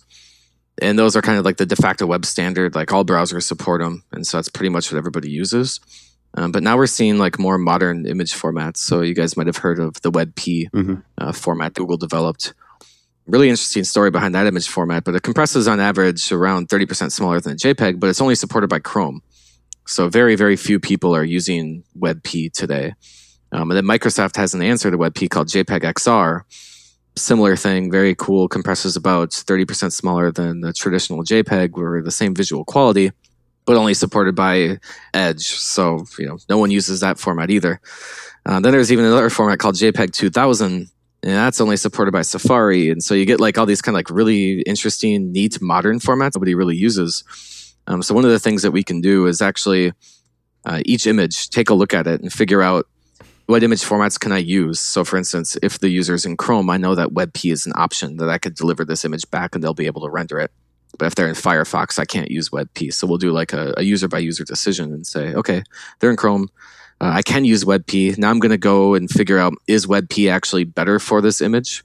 And 0.81 0.99
those 0.99 1.17
are 1.17 1.23
kind 1.23 1.39
of 1.39 1.45
like 1.45 1.57
the 1.57 1.67
de 1.67 1.77
facto 1.77 2.07
web 2.07 2.25
standard. 2.25 2.75
Like 2.75 2.93
all 2.93 3.05
browsers 3.05 3.45
support 3.45 3.81
them. 3.81 4.05
And 4.13 4.27
so 4.27 4.37
that's 4.37 4.49
pretty 4.49 4.69
much 4.69 4.93
what 4.93 4.99
everybody 4.99 5.31
uses. 5.31 5.81
Um, 6.35 6.53
but 6.53 6.63
now 6.63 6.77
we're 6.77 6.87
seeing 6.87 7.17
like 7.19 7.39
more 7.39 7.57
modern 7.57 8.07
image 8.07 8.35
formats. 8.35 8.77
So 8.77 9.01
you 9.01 9.15
guys 9.15 9.37
might 9.37 9.47
have 9.47 9.57
heard 9.57 9.79
of 9.79 10.01
the 10.03 10.13
WebP 10.13 10.71
mm-hmm. 10.71 10.95
uh, 11.19 11.33
format 11.33 11.75
Google 11.75 11.97
developed. 11.97 12.53
Really 13.27 13.49
interesting 13.49 13.85
story 13.85 14.11
behind 14.11 14.35
that 14.35 14.47
image 14.47 14.69
format, 14.69 15.03
but 15.03 15.15
it 15.15 15.23
compresses 15.23 15.67
on 15.67 15.81
average 15.81 16.31
around 16.31 16.69
30% 16.69 17.11
smaller 17.11 17.41
than 17.41 17.55
a 17.55 17.57
JPEG, 17.57 17.99
but 17.99 18.09
it's 18.09 18.21
only 18.21 18.37
supported 18.37 18.69
by 18.69 18.79
Chrome. 18.79 19.23
So 19.87 20.09
very, 20.09 20.35
very 20.35 20.57
few 20.57 20.81
people 20.81 21.15
are 21.15 21.25
using 21.25 21.85
WebP 21.99 22.53
today. 22.53 22.95
Um, 23.53 23.71
and 23.71 23.77
then 23.77 23.85
Microsoft 23.85 24.37
has 24.37 24.53
an 24.53 24.63
answer 24.63 24.91
to 24.91 24.99
WebP 24.99 25.31
called 25.31 25.49
JPEG 25.49 25.83
XR. 25.83 26.43
Similar 27.17 27.57
thing, 27.57 27.91
very 27.91 28.15
cool, 28.15 28.49
compresses 28.49 28.97
about 28.97 29.31
30% 29.31 29.93
smaller 29.93 30.31
than 30.31 30.61
the 30.61 30.73
traditional 30.73 31.23
JPEG, 31.23 31.71
where 31.73 32.03
the 32.03 32.11
same 32.11 32.35
visual 32.35 32.65
quality, 32.65 33.13
but 33.65 33.77
only 33.77 33.95
supported 33.95 34.35
by 34.35 34.79
Edge. 35.15 35.47
So, 35.47 36.05
you 36.19 36.27
know, 36.27 36.39
no 36.51 36.59
one 36.59 36.71
uses 36.71 37.01
that 37.01 37.19
format 37.19 37.51
either. 37.51 37.81
Uh, 38.45 38.61
then 38.61 38.73
there's 38.73 38.93
even 38.93 39.05
another 39.05 39.31
format 39.31 39.59
called 39.59 39.77
JPEG 39.77 40.13
2000, 40.13 40.73
and 40.73 40.89
that's 41.23 41.61
only 41.61 41.77
supported 41.77 42.13
by 42.13 42.23
Safari. 42.23 42.91
And 42.91 43.03
so 43.03 43.15
you 43.15 43.25
get 43.25 43.41
like 43.41 43.57
all 43.57 43.67
these 43.67 43.81
kind 43.81 43.95
of 43.95 44.01
like 44.01 44.11
really 44.11 44.61
interesting, 44.63 45.33
neat, 45.33 45.63
modern 45.63 46.01
formats 46.01 46.35
nobody 46.35 46.55
really 46.55 46.77
uses. 46.77 47.25
Um, 47.87 48.03
so 48.03 48.15
one 48.15 48.25
of 48.25 48.31
the 48.31 48.39
things 48.39 48.63
that 48.63 48.73
we 48.73 48.83
can 48.83 49.01
do 49.01 49.27
is 49.27 49.41
actually 49.41 49.93
uh, 50.65 50.83
each 50.85 51.07
image, 51.07 51.51
take 51.51 51.71
a 51.71 51.75
look 51.75 51.95
at 51.95 52.07
it 52.07 52.21
and 52.21 52.33
figure 52.33 52.63
out 52.63 52.87
what 53.47 53.63
image 53.63 53.83
formats 53.83 54.19
can 54.19 54.33
I 54.33 54.39
use. 54.39 54.81
So 54.81 55.05
for 55.05 55.17
instance, 55.17 55.57
if 55.63 55.79
the 55.79 55.89
user 55.89 56.15
is 56.15 56.27
in 56.27 56.37
Chrome, 56.37 56.69
I 56.69 56.77
know 56.77 56.95
that 56.97 57.11
WebP 57.11 57.53
is 57.53 57.65
an 57.65 57.73
option 57.77 58.17
that 58.17 58.29
I 58.29 58.39
could 58.39 58.55
deliver 58.55 58.85
this 58.85 59.05
image 59.05 59.31
back 59.31 59.55
and 59.55 59.63
they'll 59.63 59.75
be 59.75 59.87
able 59.87 60.03
to 60.03 60.11
render 60.11 60.41
it. 60.41 60.51
But 60.99 61.07
if 61.07 61.15
they're 61.15 61.29
in 61.29 61.35
Firefox, 61.35 61.99
I 61.99 62.05
can't 62.05 62.31
use 62.31 62.51
WebP. 62.51 62.93
So 62.93 63.07
we'll 63.07 63.19
do 63.19 63.31
like 63.31 63.53
a, 63.53 63.75
a 63.77 63.83
user 63.83 64.09
by 64.09 64.19
user 64.19 64.45
decision 64.45 64.93
and 64.93 65.07
say, 65.07 65.35
okay, 65.35 65.63
they're 66.01 66.11
in 66.11 66.17
Chrome. 66.17 66.49
Uh, 67.01 67.13
I 67.15 67.23
can 67.23 67.45
use 67.45 67.65
WebP. 67.65 68.19
Now 68.19 68.31
I'm 68.31 68.41
going 68.41 68.51
to 68.51 68.59
go 68.59 68.95
and 68.95 69.09
figure 69.09 69.39
out 69.39 69.53
is 69.69 69.87
WebP 69.87 70.31
actually 70.31 70.65
better 70.65 70.99
for 70.99 71.21
this 71.21 71.41
image 71.41 71.85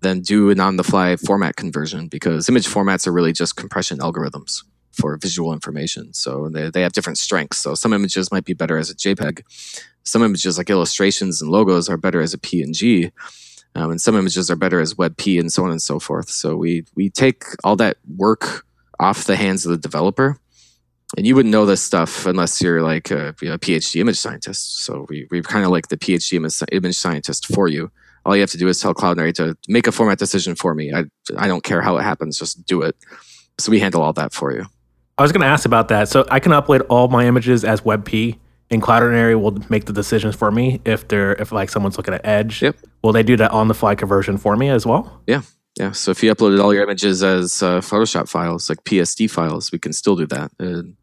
than 0.00 0.20
do 0.20 0.50
an 0.50 0.60
on 0.60 0.76
the 0.76 0.84
fly 0.84 1.16
format 1.16 1.56
conversion 1.56 2.08
because 2.08 2.48
image 2.48 2.66
formats 2.66 3.06
are 3.06 3.12
really 3.12 3.32
just 3.32 3.56
compression 3.56 3.98
algorithms 3.98 4.62
for 4.92 5.16
visual 5.16 5.52
information. 5.52 6.12
So 6.12 6.48
they, 6.48 6.70
they 6.70 6.82
have 6.82 6.92
different 6.92 7.18
strengths. 7.18 7.58
So 7.58 7.74
some 7.74 7.92
images 7.92 8.30
might 8.30 8.44
be 8.44 8.54
better 8.54 8.76
as 8.76 8.90
a 8.90 8.94
JPEG. 8.94 9.42
Some 10.04 10.22
images 10.22 10.58
like 10.58 10.70
illustrations 10.70 11.40
and 11.40 11.50
logos 11.50 11.88
are 11.88 11.96
better 11.96 12.20
as 12.20 12.34
a 12.34 12.38
PNG. 12.38 13.12
Um, 13.74 13.90
and 13.90 14.00
some 14.00 14.16
images 14.16 14.50
are 14.50 14.56
better 14.56 14.80
as 14.80 14.94
WebP 14.94 15.40
and 15.40 15.52
so 15.52 15.64
on 15.64 15.70
and 15.70 15.80
so 15.80 15.98
forth. 15.98 16.28
So 16.28 16.56
we, 16.56 16.84
we 16.94 17.08
take 17.08 17.44
all 17.64 17.76
that 17.76 17.96
work 18.16 18.66
off 19.00 19.24
the 19.24 19.36
hands 19.36 19.64
of 19.64 19.70
the 19.70 19.78
developer. 19.78 20.38
And 21.16 21.26
you 21.26 21.34
wouldn't 21.34 21.52
know 21.52 21.66
this 21.66 21.82
stuff 21.82 22.26
unless 22.26 22.62
you're 22.62 22.82
like 22.82 23.10
a, 23.10 23.34
you 23.42 23.48
know, 23.48 23.54
a 23.54 23.58
PhD 23.58 24.00
image 24.00 24.18
scientist. 24.18 24.78
So 24.80 25.06
we, 25.08 25.26
we're 25.30 25.42
kind 25.42 25.64
of 25.64 25.70
like 25.70 25.88
the 25.88 25.96
PhD 25.96 26.36
image 26.72 26.94
scientist 26.94 27.46
for 27.54 27.68
you. 27.68 27.90
All 28.24 28.34
you 28.34 28.40
have 28.40 28.50
to 28.52 28.58
do 28.58 28.68
is 28.68 28.80
tell 28.80 28.94
Cloudinary 28.94 29.34
to 29.34 29.56
make 29.68 29.86
a 29.86 29.92
format 29.92 30.18
decision 30.18 30.54
for 30.54 30.74
me. 30.74 30.92
I, 30.92 31.04
I 31.36 31.48
don't 31.48 31.64
care 31.64 31.82
how 31.82 31.96
it 31.98 32.02
happens, 32.02 32.38
just 32.38 32.64
do 32.66 32.82
it. 32.82 32.96
So 33.58 33.70
we 33.70 33.80
handle 33.80 34.02
all 34.02 34.12
that 34.14 34.32
for 34.32 34.52
you. 34.52 34.66
I 35.18 35.22
was 35.22 35.32
going 35.32 35.42
to 35.42 35.46
ask 35.46 35.66
about 35.66 35.88
that. 35.88 36.08
So 36.08 36.26
I 36.30 36.40
can 36.40 36.52
upload 36.52 36.86
all 36.88 37.08
my 37.08 37.26
images 37.26 37.64
as 37.64 37.82
WebP, 37.82 38.38
and 38.70 38.82
Cloudinary 38.82 39.40
will 39.40 39.58
make 39.68 39.84
the 39.84 39.92
decisions 39.92 40.34
for 40.34 40.50
me 40.50 40.80
if 40.84 41.06
they're 41.08 41.34
if 41.34 41.52
like 41.52 41.70
someone's 41.70 41.96
looking 41.98 42.14
at 42.14 42.24
Edge. 42.24 42.62
Yep. 42.62 42.76
Will 43.02 43.12
they 43.12 43.22
do 43.22 43.36
that 43.36 43.50
on 43.50 43.68
the 43.68 43.74
fly 43.74 43.94
conversion 43.94 44.38
for 44.38 44.56
me 44.56 44.70
as 44.70 44.86
well? 44.86 45.22
Yeah. 45.26 45.42
Yeah. 45.78 45.92
So 45.92 46.10
if 46.10 46.22
you 46.22 46.34
uploaded 46.34 46.62
all 46.62 46.72
your 46.72 46.82
images 46.82 47.22
as 47.22 47.62
uh, 47.62 47.80
Photoshop 47.80 48.28
files, 48.28 48.68
like 48.68 48.84
PSD 48.84 49.30
files, 49.30 49.72
we 49.72 49.78
can 49.78 49.92
still 49.92 50.16
do 50.16 50.26
that. 50.26 50.50
And, 50.58 50.96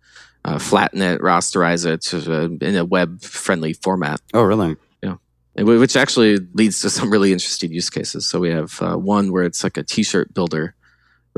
uh, 0.45 0.57
flatten 0.57 1.01
it, 1.01 1.21
rasterize 1.21 1.85
it 1.85 2.13
uh, 2.13 2.65
in 2.65 2.75
a 2.75 2.85
web 2.85 3.21
friendly 3.21 3.73
format. 3.73 4.21
Oh, 4.33 4.43
really? 4.43 4.77
Yeah. 5.03 5.15
Which 5.55 5.95
actually 5.95 6.37
leads 6.53 6.81
to 6.81 6.89
some 6.89 7.11
really 7.11 7.33
interesting 7.33 7.71
use 7.71 7.89
cases. 7.89 8.27
So 8.27 8.39
we 8.39 8.49
have 8.49 8.81
uh, 8.81 8.95
one 8.95 9.31
where 9.31 9.43
it's 9.43 9.63
like 9.63 9.77
a 9.77 9.83
t 9.83 10.03
shirt 10.03 10.33
builder, 10.33 10.75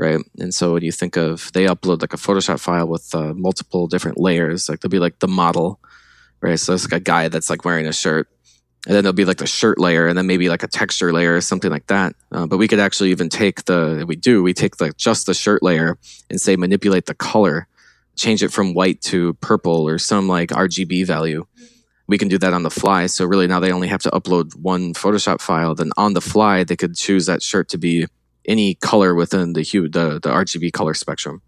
right? 0.02 0.20
And 0.38 0.52
so 0.52 0.72
when 0.74 0.82
you 0.82 0.92
think 0.92 1.16
of, 1.16 1.50
they 1.52 1.66
upload 1.66 2.00
like 2.00 2.12
a 2.12 2.16
Photoshop 2.16 2.58
file 2.58 2.88
with 2.88 3.14
uh, 3.14 3.32
multiple 3.34 3.86
different 3.86 4.18
layers, 4.18 4.68
like 4.68 4.80
there'll 4.80 4.90
be 4.90 4.98
like 4.98 5.20
the 5.20 5.28
model, 5.28 5.78
right? 6.40 6.58
So 6.58 6.74
it's 6.74 6.84
like 6.84 7.00
a 7.00 7.04
guy 7.04 7.28
that's 7.28 7.48
like 7.48 7.64
wearing 7.64 7.86
a 7.86 7.92
shirt. 7.92 8.28
And 8.86 8.96
then 8.96 9.04
there'll 9.04 9.14
be 9.14 9.24
like 9.24 9.36
the 9.36 9.46
shirt 9.46 9.78
layer 9.78 10.08
and 10.08 10.18
then 10.18 10.26
maybe 10.26 10.48
like 10.48 10.64
a 10.64 10.68
texture 10.68 11.12
layer 11.12 11.36
or 11.36 11.40
something 11.40 11.70
like 11.70 11.86
that. 11.86 12.16
Uh, 12.32 12.46
but 12.46 12.58
we 12.58 12.66
could 12.66 12.80
actually 12.80 13.10
even 13.12 13.28
take 13.28 13.64
the 13.66 14.04
we 14.08 14.16
do 14.16 14.42
we 14.42 14.52
take 14.52 14.80
like 14.80 14.96
just 14.96 15.26
the 15.26 15.34
shirt 15.34 15.62
layer 15.62 15.96
and 16.28 16.40
say 16.40 16.56
manipulate 16.56 17.06
the 17.06 17.14
color 17.14 17.68
change 18.16 18.42
it 18.42 18.52
from 18.52 18.74
white 18.74 19.00
to 19.00 19.34
purple 19.34 19.88
or 19.88 19.98
some 19.98 20.26
like 20.26 20.50
rgb 20.50 21.06
value. 21.06 21.46
We 22.08 22.18
can 22.18 22.26
do 22.26 22.38
that 22.38 22.52
on 22.52 22.64
the 22.64 22.70
fly. 22.70 23.06
So 23.06 23.24
really 23.24 23.46
now 23.46 23.60
they 23.60 23.72
only 23.72 23.88
have 23.88 24.02
to 24.02 24.10
upload 24.10 24.56
one 24.56 24.94
photoshop 24.94 25.40
file. 25.40 25.76
Then 25.76 25.92
on 25.96 26.14
the 26.14 26.20
fly 26.20 26.64
they 26.64 26.76
could 26.76 26.96
choose 26.96 27.26
that 27.26 27.40
shirt 27.40 27.68
to 27.68 27.78
be 27.78 28.06
any 28.46 28.74
color 28.76 29.14
within 29.14 29.52
the 29.52 29.62
hue 29.62 29.88
the, 29.88 30.14
the 30.22 30.30
rgb 30.30 30.72
color 30.72 30.94
spectrum 30.94 31.40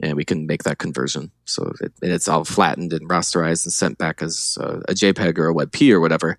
and 0.00 0.14
we 0.14 0.24
can 0.24 0.46
make 0.46 0.62
that 0.64 0.78
conversion 0.78 1.30
so 1.46 1.72
it, 1.80 1.92
it's 2.02 2.28
all 2.28 2.44
flattened 2.44 2.92
and 2.92 3.08
rasterized 3.08 3.64
and 3.64 3.72
sent 3.72 3.96
back 3.98 4.20
as 4.22 4.58
a, 4.60 4.80
a 4.88 4.94
jpeg 4.94 5.38
or 5.38 5.48
a 5.48 5.54
webp 5.54 5.90
or 5.92 6.00
whatever 6.00 6.36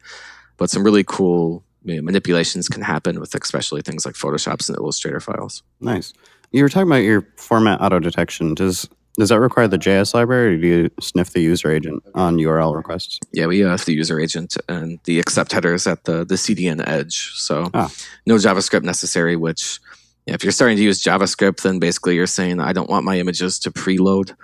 but 0.57 0.69
some 0.69 0.83
really 0.83 1.03
cool 1.03 1.63
you 1.83 1.95
know, 1.95 2.01
manipulations 2.01 2.67
can 2.67 2.81
happen 2.81 3.19
with 3.19 3.33
especially 3.35 3.81
things 3.81 4.05
like 4.05 4.15
photoshops 4.15 4.67
and 4.69 4.77
illustrator 4.77 5.19
files 5.19 5.63
Nice. 5.79 6.13
You 6.51 6.63
were 6.63 6.69
talking 6.69 6.87
about 6.87 6.97
your 7.03 7.27
format 7.35 7.81
auto 7.81 7.99
detection. 7.99 8.53
Does 8.55 8.87
does 9.19 9.29
that 9.29 9.39
require 9.41 9.67
the 9.67 9.77
JS 9.79 10.13
library, 10.13 10.55
or 10.55 10.57
do 10.61 10.67
you 10.67 10.89
sniff 11.01 11.31
the 11.31 11.41
user 11.41 11.69
agent 11.71 12.03
on 12.15 12.37
URL 12.37 12.73
requests? 12.75 13.19
yeah 13.33 13.47
we 13.47 13.59
have 13.59 13.83
the 13.83 13.93
user 13.93 14.17
agent 14.19 14.55
and 14.69 14.99
the 15.03 15.19
accept 15.19 15.51
headers 15.51 15.85
at 15.87 16.05
the 16.05 16.23
the 16.23 16.35
cdn 16.35 16.81
edge 16.87 17.31
so 17.35 17.69
Ah. 17.73 17.91
no 18.25 18.35
javascript 18.35 18.83
necessary 18.83 19.35
which 19.35 19.79
yeah, 20.27 20.33
if 20.33 20.43
you're 20.43 20.51
starting 20.51 20.77
to 20.77 20.83
use 20.83 21.03
javascript 21.03 21.61
then 21.63 21.79
basically 21.79 22.15
you're 22.15 22.27
saying 22.27 22.59
i 22.59 22.73
don't 22.73 22.89
want 22.89 23.05
my 23.05 23.17
images 23.17 23.59
to 23.59 23.71
preload. 23.71 24.35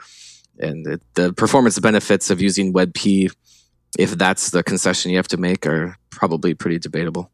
And 0.59 0.85
it, 0.85 1.01
the 1.15 1.33
performance 1.33 1.79
benefits 1.79 2.29
of 2.29 2.39
using 2.39 2.73
webp 2.73 3.31
if 3.97 4.11
that's 4.11 4.51
the 4.51 4.63
concession 4.63 5.11
you 5.11 5.17
have 5.17 5.27
to 5.29 5.37
make 5.37 5.65
are 5.65 5.97
probably 6.09 6.53
pretty 6.53 6.79
debatable. 6.79 7.31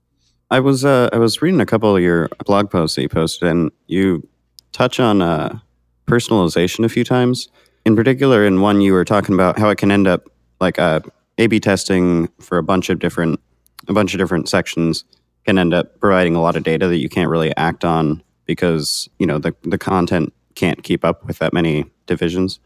I 0.52 0.60
was 0.60 0.84
uh, 0.84 1.10
I 1.14 1.18
was 1.18 1.42
reading 1.42 1.62
a 1.62 1.66
couple 1.66 1.96
of 1.96 2.02
your 2.02 2.30
blog 2.46 2.70
posts 2.70 2.96
that 2.96 3.04
you 3.04 3.10
posted, 3.10 3.48
and 3.48 3.72
you 3.88 4.28
touch 4.72 5.00
on 5.00 5.22
uh, 5.22 5.60
personalization 6.08 6.84
a 6.86 6.90
few 6.90 7.04
times. 7.04 7.50
In 7.86 7.96
particular, 7.96 8.46
in 8.46 8.62
one 8.62 8.82
you 8.82 8.94
were 8.94 9.06
talking 9.06 9.36
about 9.36 9.60
how 9.60 9.70
it 9.70 9.78
can 9.78 9.92
end 9.92 10.08
up 10.08 10.30
like 10.60 10.80
uh, 10.80 11.02
A/B 11.38 11.60
testing 11.60 12.30
for 12.42 12.58
a 12.58 12.64
bunch 12.64 12.90
of 12.90 13.00
different 13.00 13.40
a 13.88 13.94
bunch 13.94 14.14
of 14.14 14.18
different 14.18 14.50
sections 14.50 15.06
can 15.46 15.58
end 15.58 15.74
up 15.74 16.00
providing 16.00 16.36
a 16.36 16.42
lot 16.42 16.56
of 16.56 16.64
data 16.64 16.88
that 16.88 16.98
you 16.98 17.10
can't 17.10 17.30
really 17.30 17.56
act 17.56 17.86
on 17.86 18.22
because 18.50 19.08
you 19.20 19.28
know 19.28 19.38
the 19.38 19.54
the 19.62 19.78
content 19.78 20.34
can't 20.56 20.82
keep 20.82 21.06
up 21.06 21.24
with 21.28 21.38
that 21.38 21.54
many 21.54 21.86
divisions. 22.08 22.60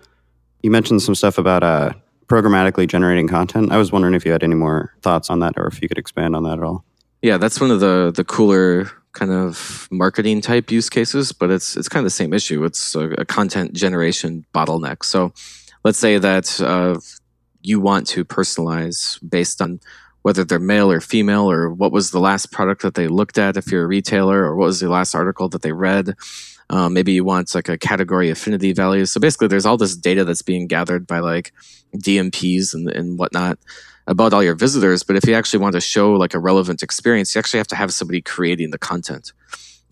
You 0.62 0.72
mentioned 0.72 1.02
some 1.02 1.14
stuff 1.14 1.38
about 1.38 1.62
uh, 1.62 1.92
programmatically 2.28 2.88
generating 2.88 3.28
content. 3.28 3.70
I 3.70 3.76
was 3.76 3.92
wondering 3.92 4.14
if 4.14 4.26
you 4.26 4.32
had 4.32 4.44
any 4.44 4.56
more 4.56 4.94
thoughts 5.02 5.30
on 5.30 5.40
that, 5.40 5.56
or 5.58 5.68
if 5.68 5.82
you 5.82 5.90
could 5.90 5.98
expand 5.98 6.38
on 6.38 6.44
that 6.44 6.58
at 6.58 6.64
all. 6.64 6.86
Yeah, 7.22 7.38
that's 7.38 7.60
one 7.60 7.70
of 7.70 7.82
the 7.82 8.14
the 8.16 8.24
cooler 8.24 8.90
kind 9.12 9.34
of 9.34 9.90
marketing 9.92 10.40
type 10.40 10.72
use 10.72 10.90
cases, 10.90 11.34
but 11.34 11.52
it's 11.52 11.76
it's 11.76 11.90
kind 11.90 12.00
of 12.00 12.06
the 12.06 12.18
same 12.22 12.32
issue. 12.34 12.64
It's 12.64 12.96
a, 12.96 13.10
a 13.24 13.26
content 13.26 13.74
generation 13.74 14.46
bottleneck. 14.56 15.04
So, 15.04 15.34
let's 15.84 16.00
say 16.00 16.18
that 16.18 16.62
uh, 16.62 16.98
you 17.62 17.82
want 17.82 18.08
to 18.08 18.24
personalize 18.24 19.20
based 19.30 19.62
on 19.62 19.82
whether 20.24 20.44
they're 20.44 20.60
male 20.60 20.92
or 20.92 21.00
female, 21.00 21.50
or 21.50 21.70
what 21.70 21.92
was 21.92 22.12
the 22.12 22.20
last 22.20 22.52
product 22.52 22.82
that 22.82 22.96
they 22.96 23.08
looked 23.08 23.38
at 23.38 23.56
if 23.56 23.72
you're 23.72 23.84
a 23.84 23.88
retailer, 23.88 24.44
or 24.44 24.56
what 24.56 24.66
was 24.66 24.80
the 24.80 24.90
last 24.90 25.14
article 25.14 25.48
that 25.50 25.62
they 25.62 25.72
read. 25.72 26.16
Um, 26.70 26.94
maybe 26.94 27.12
you 27.12 27.24
want 27.24 27.54
like 27.54 27.70
a 27.70 27.78
category 27.78 28.30
affinity 28.30 28.74
value. 28.74 29.06
So 29.06 29.20
basically, 29.20 29.48
there's 29.48 29.66
all 29.66 29.78
this 29.78 29.96
data 29.96 30.26
that's 30.26 30.42
being 30.42 30.68
gathered 30.68 31.06
by 31.06 31.20
like 31.20 31.54
DMPs 31.96 32.74
and, 32.74 32.90
and 32.90 33.20
whatnot 33.20 33.60
about 34.08 34.34
all 34.34 34.44
your 34.44 34.56
visitors. 34.56 35.04
But 35.04 35.16
if 35.16 35.28
you 35.28 35.34
actually 35.34 35.60
want 35.60 35.74
to 35.74 35.82
show 35.82 36.14
like 36.14 36.34
a 36.34 36.40
relevant 36.40 36.84
experience, 36.84 37.36
you 37.36 37.40
actually 37.40 37.60
have 37.60 37.68
to 37.68 37.76
have 37.76 37.94
somebody 37.94 38.22
creating 38.22 38.72
the 38.72 38.78
content. 38.78 39.34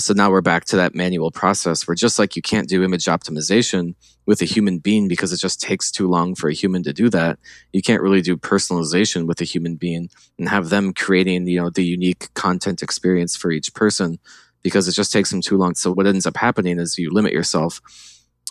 So 0.02 0.14
now 0.14 0.32
we're 0.32 0.42
back 0.42 0.66
to 0.66 0.76
that 0.78 0.96
manual 0.96 1.32
process 1.32 1.88
where 1.88 1.96
just 1.96 2.18
like 2.18 2.36
you 2.36 2.42
can't 2.42 2.68
do 2.68 2.84
image 2.84 3.06
optimization 3.06 3.94
with 4.26 4.42
a 4.42 4.46
human 4.46 4.80
being 4.80 5.08
because 5.08 5.32
it 5.32 5.40
just 5.40 5.62
takes 5.62 5.92
too 5.92 6.08
long 6.08 6.36
for 6.36 6.50
a 6.50 6.54
human 6.54 6.84
to 6.84 6.94
do 6.94 7.10
that, 7.10 7.38
you 7.72 7.82
can't 7.82 8.02
really 8.02 8.22
do 8.22 8.36
personalization 8.38 9.28
with 9.28 9.42
a 9.42 9.46
human 9.46 9.76
being 9.76 10.10
and 10.40 10.50
have 10.50 10.70
them 10.70 10.94
creating, 10.94 11.48
you 11.48 11.62
know, 11.62 11.70
the 11.70 11.86
unique 11.86 12.34
content 12.34 12.82
experience 12.82 13.36
for 13.36 13.52
each 13.52 13.74
person 13.74 14.18
because 14.64 14.88
it 14.88 14.94
just 14.94 15.12
takes 15.12 15.32
them 15.32 15.42
too 15.42 15.58
long. 15.58 15.76
So 15.76 15.92
what 15.92 16.08
ends 16.08 16.26
up 16.26 16.38
happening 16.38 16.80
is 16.80 16.98
you 16.98 17.12
limit 17.12 17.34
yourself 17.34 17.82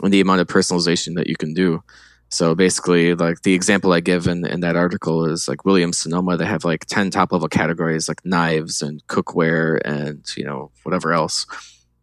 in 0.02 0.10
the 0.10 0.20
amount 0.20 0.40
of 0.40 0.46
personalization 0.46 1.14
that 1.16 1.26
you 1.26 1.36
can 1.36 1.54
do. 1.54 1.82
So 2.30 2.54
basically, 2.54 3.14
like 3.14 3.42
the 3.42 3.54
example 3.54 3.92
I 3.92 3.98
give 3.98 4.28
in, 4.28 4.46
in 4.46 4.60
that 4.60 4.76
article 4.76 5.26
is 5.26 5.48
like 5.48 5.64
Williams 5.64 5.98
Sonoma. 5.98 6.36
They 6.36 6.46
have 6.46 6.64
like 6.64 6.86
ten 6.86 7.10
top 7.10 7.32
level 7.32 7.48
categories 7.48 8.08
like 8.08 8.24
knives 8.24 8.82
and 8.82 9.04
cookware 9.08 9.80
and 9.84 10.24
you 10.36 10.44
know 10.44 10.70
whatever 10.84 11.12
else, 11.12 11.44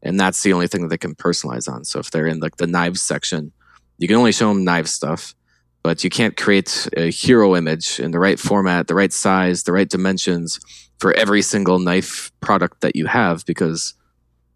and 0.04 0.20
that's 0.20 0.44
the 0.44 0.52
only 0.52 0.68
thing 0.68 0.82
that 0.82 0.90
they 0.90 0.98
can 0.98 1.16
personalize 1.16 1.72
on. 1.72 1.86
So 1.86 2.00
if 2.00 2.12
they're 2.12 2.28
in 2.28 2.40
like 2.40 2.58
the 2.58 2.68
knives 2.68 3.02
section, 3.02 3.54
you 4.00 4.08
can 4.08 4.18
only 4.18 4.34
show 4.34 4.50
them 4.50 4.66
knife 4.66 4.88
stuff, 4.88 5.34
but 5.82 6.04
you 6.04 6.10
can't 6.10 6.36
create 6.36 6.90
a 6.98 7.10
hero 7.10 7.56
image 7.56 7.98
in 7.98 8.12
the 8.12 8.20
right 8.20 8.38
format, 8.38 8.88
the 8.88 8.96
right 8.96 9.14
size, 9.14 9.64
the 9.64 9.72
right 9.72 9.90
dimensions 9.90 10.60
for 11.00 11.14
every 11.14 11.42
single 11.42 11.80
knife 11.80 12.34
product 12.42 12.82
that 12.82 12.98
you 12.98 13.06
have 13.06 13.46
because 13.46 13.94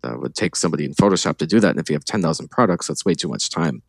that 0.03 0.19
would 0.19 0.36
take 0.36 0.55
somebody 0.55 0.84
in 0.84 0.93
Photoshop 0.95 1.38
to 1.38 1.47
do 1.47 1.60
that. 1.60 1.69
And 1.69 1.79
if 1.79 1.89
you 1.89 1.93
have 1.93 2.03
10,000 2.03 2.49
products, 2.49 2.88
that's 2.88 3.05
way 3.05 3.13
too 3.13 3.27
much 3.27 3.49
time. 3.49 3.84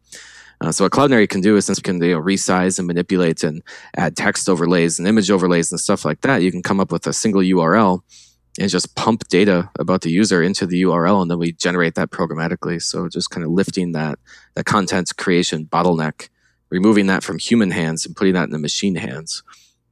Uh, 0.60 0.70
so 0.70 0.84
what 0.84 0.92
Cloudinary 0.92 1.28
can 1.28 1.40
do 1.40 1.56
is 1.56 1.66
since 1.66 1.78
we 1.78 1.82
can 1.82 2.00
you 2.02 2.14
know, 2.14 2.20
resize 2.20 2.78
and 2.78 2.86
manipulate 2.86 3.42
and 3.42 3.62
add 3.96 4.16
text 4.16 4.48
overlays 4.48 4.98
and 4.98 5.08
image 5.08 5.30
overlays 5.30 5.72
and 5.72 5.80
stuff 5.80 6.04
like 6.04 6.20
that, 6.20 6.42
you 6.42 6.52
can 6.52 6.62
come 6.62 6.78
up 6.78 6.92
with 6.92 7.06
a 7.06 7.12
single 7.12 7.40
URL 7.40 8.02
and 8.58 8.70
just 8.70 8.94
pump 8.96 9.26
data 9.28 9.70
about 9.78 10.02
the 10.02 10.10
user 10.10 10.42
into 10.42 10.66
the 10.66 10.82
URL, 10.82 11.22
and 11.22 11.30
then 11.30 11.38
we 11.38 11.52
generate 11.52 11.94
that 11.94 12.10
programmatically. 12.10 12.82
So 12.82 13.08
just 13.08 13.30
kind 13.30 13.44
of 13.44 13.50
lifting 13.50 13.92
that 13.92 14.18
that 14.54 14.66
content 14.66 15.10
creation 15.16 15.64
bottleneck, 15.64 16.28
removing 16.70 17.06
that 17.06 17.22
from 17.22 17.38
human 17.38 17.70
hands 17.70 18.04
and 18.04 18.14
putting 18.14 18.34
that 18.34 18.44
in 18.44 18.50
the 18.50 18.58
machine 18.58 18.96
hands. 18.96 19.42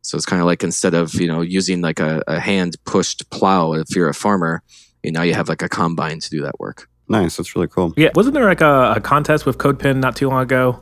So 0.03 0.17
it's 0.17 0.27
kind 0.27 0.41
of 0.41 0.47
like 0.47 0.63
instead 0.63 0.95
of 0.95 1.15
you 1.15 1.27
know 1.27 1.41
using 1.41 1.81
like 1.81 2.01
a, 2.01 2.23
a 2.27 2.39
hand 2.39 2.77
pushed 2.85 3.31
plow 3.31 3.73
if 3.73 3.95
you're 3.97 4.09
a 4.09 4.15
farmer, 4.15 4.63
you 5.03 5.13
know 5.13 5.23
you 5.23 5.35
have 5.35 5.49
like 5.49 5.63
a 5.63 5.69
combine 5.69 6.21
to 6.21 6.31
do 6.31 6.43
that 6.43 6.61
work. 6.61 6.90
Nice, 7.11 7.37
that's 7.37 7.57
really 7.57 7.67
cool. 7.67 7.93
Yeah, 7.97 8.11
wasn't 8.15 8.35
there 8.35 8.45
like 8.45 8.61
a, 8.61 8.95
a 8.97 9.01
contest 9.01 9.45
with 9.45 9.59
CodePen 9.59 9.97
not 9.97 10.15
too 10.15 10.29
long 10.29 10.43
ago 10.43 10.81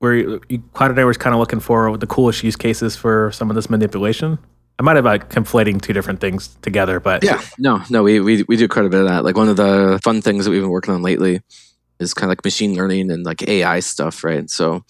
where 0.00 0.14
you, 0.16 0.40
you, 0.48 0.58
Cloudinary 0.74 1.06
was 1.06 1.16
kind 1.16 1.32
of 1.32 1.38
looking 1.38 1.60
for 1.60 1.96
the 1.96 2.08
coolest 2.08 2.42
use 2.42 2.56
cases 2.56 2.96
for 2.96 3.30
some 3.30 3.50
of 3.50 3.54
this 3.54 3.70
manipulation? 3.70 4.38
I 4.80 4.82
might 4.82 4.96
have 4.96 5.04
like 5.04 5.30
conflating 5.30 5.80
two 5.80 5.92
different 5.92 6.20
things 6.20 6.48
together, 6.62 6.98
but 6.98 7.22
Yeah, 7.22 7.40
no, 7.56 7.82
no, 7.88 8.02
we, 8.02 8.18
we 8.18 8.42
we 8.48 8.56
do 8.56 8.66
quite 8.66 8.84
a 8.84 8.88
bit 8.88 9.02
of 9.02 9.06
that. 9.06 9.24
Like 9.24 9.36
one 9.36 9.48
of 9.48 9.56
the 9.56 10.00
fun 10.02 10.20
things 10.22 10.44
that 10.44 10.50
we've 10.50 10.60
been 10.60 10.70
working 10.70 10.92
on 10.92 11.02
lately 11.02 11.40
is 12.00 12.14
kind 12.14 12.24
of 12.24 12.30
like 12.30 12.44
machine 12.44 12.74
learning 12.74 13.12
and 13.12 13.24
like 13.24 13.46
AI 13.46 13.78
stuff, 13.78 14.24
right? 14.24 14.50
So 14.50 14.84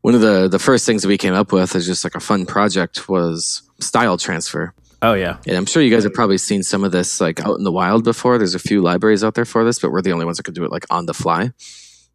one 0.00 0.16
of 0.16 0.20
the 0.20 0.48
the 0.48 0.58
first 0.58 0.84
things 0.84 1.02
that 1.02 1.08
we 1.08 1.18
came 1.18 1.34
up 1.34 1.52
with 1.52 1.76
is 1.76 1.86
just 1.86 2.02
like 2.02 2.16
a 2.16 2.20
fun 2.20 2.44
project 2.44 3.08
was 3.08 3.62
style 3.78 4.18
transfer. 4.18 4.74
Oh 5.02 5.14
yeah, 5.14 5.38
And 5.46 5.56
I'm 5.56 5.66
sure 5.66 5.82
you 5.82 5.90
guys 5.90 6.04
have 6.04 6.14
probably 6.14 6.38
seen 6.38 6.62
some 6.62 6.84
of 6.84 6.92
this 6.92 7.20
like 7.20 7.40
out 7.44 7.58
in 7.58 7.64
the 7.64 7.72
wild 7.72 8.04
before. 8.04 8.38
There's 8.38 8.54
a 8.54 8.58
few 8.58 8.82
libraries 8.82 9.24
out 9.24 9.34
there 9.34 9.44
for 9.44 9.64
this, 9.64 9.78
but 9.78 9.90
we're 9.90 10.02
the 10.02 10.12
only 10.12 10.24
ones 10.24 10.36
that 10.38 10.44
could 10.44 10.54
do 10.54 10.64
it 10.64 10.72
like 10.72 10.86
on 10.90 11.06
the 11.06 11.14
fly. 11.14 11.52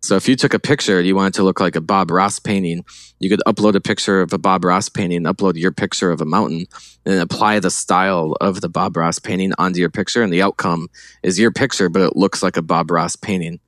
So 0.01 0.17
if 0.17 0.27
you 0.27 0.35
took 0.35 0.53
a 0.53 0.59
picture 0.59 0.97
and 0.97 1.07
you 1.07 1.15
wanted 1.15 1.35
to 1.35 1.43
look 1.43 1.61
like 1.61 1.77
a 1.77 1.81
Bob 1.81 2.11
Ross 2.11 2.37
painting, 2.37 2.83
you 3.19 3.29
could 3.29 3.41
upload 3.47 3.73
a 3.73 3.79
picture 3.79 4.21
of 4.21 4.33
a 4.33 4.37
Bob 4.37 4.65
Ross 4.65 4.89
painting, 4.89 5.23
upload 5.23 5.55
your 5.55 5.71
picture 5.71 6.11
of 6.11 6.19
a 6.19 6.25
mountain, 6.25 6.65
and 7.05 7.21
apply 7.21 7.59
the 7.61 7.71
style 7.71 8.35
of 8.41 8.59
the 8.59 8.67
Bob 8.67 8.97
Ross 8.97 9.17
painting 9.17 9.53
onto 9.57 9.79
your 9.79 9.89
picture, 9.89 10.21
and 10.21 10.33
the 10.33 10.41
outcome 10.41 10.89
is 11.23 11.39
your 11.39 11.51
picture, 11.51 11.87
but 11.87 12.01
it 12.01 12.17
looks 12.17 12.43
like 12.43 12.57
a 12.57 12.61
Bob 12.61 12.91
Ross 12.91 13.15
painting. 13.15 13.61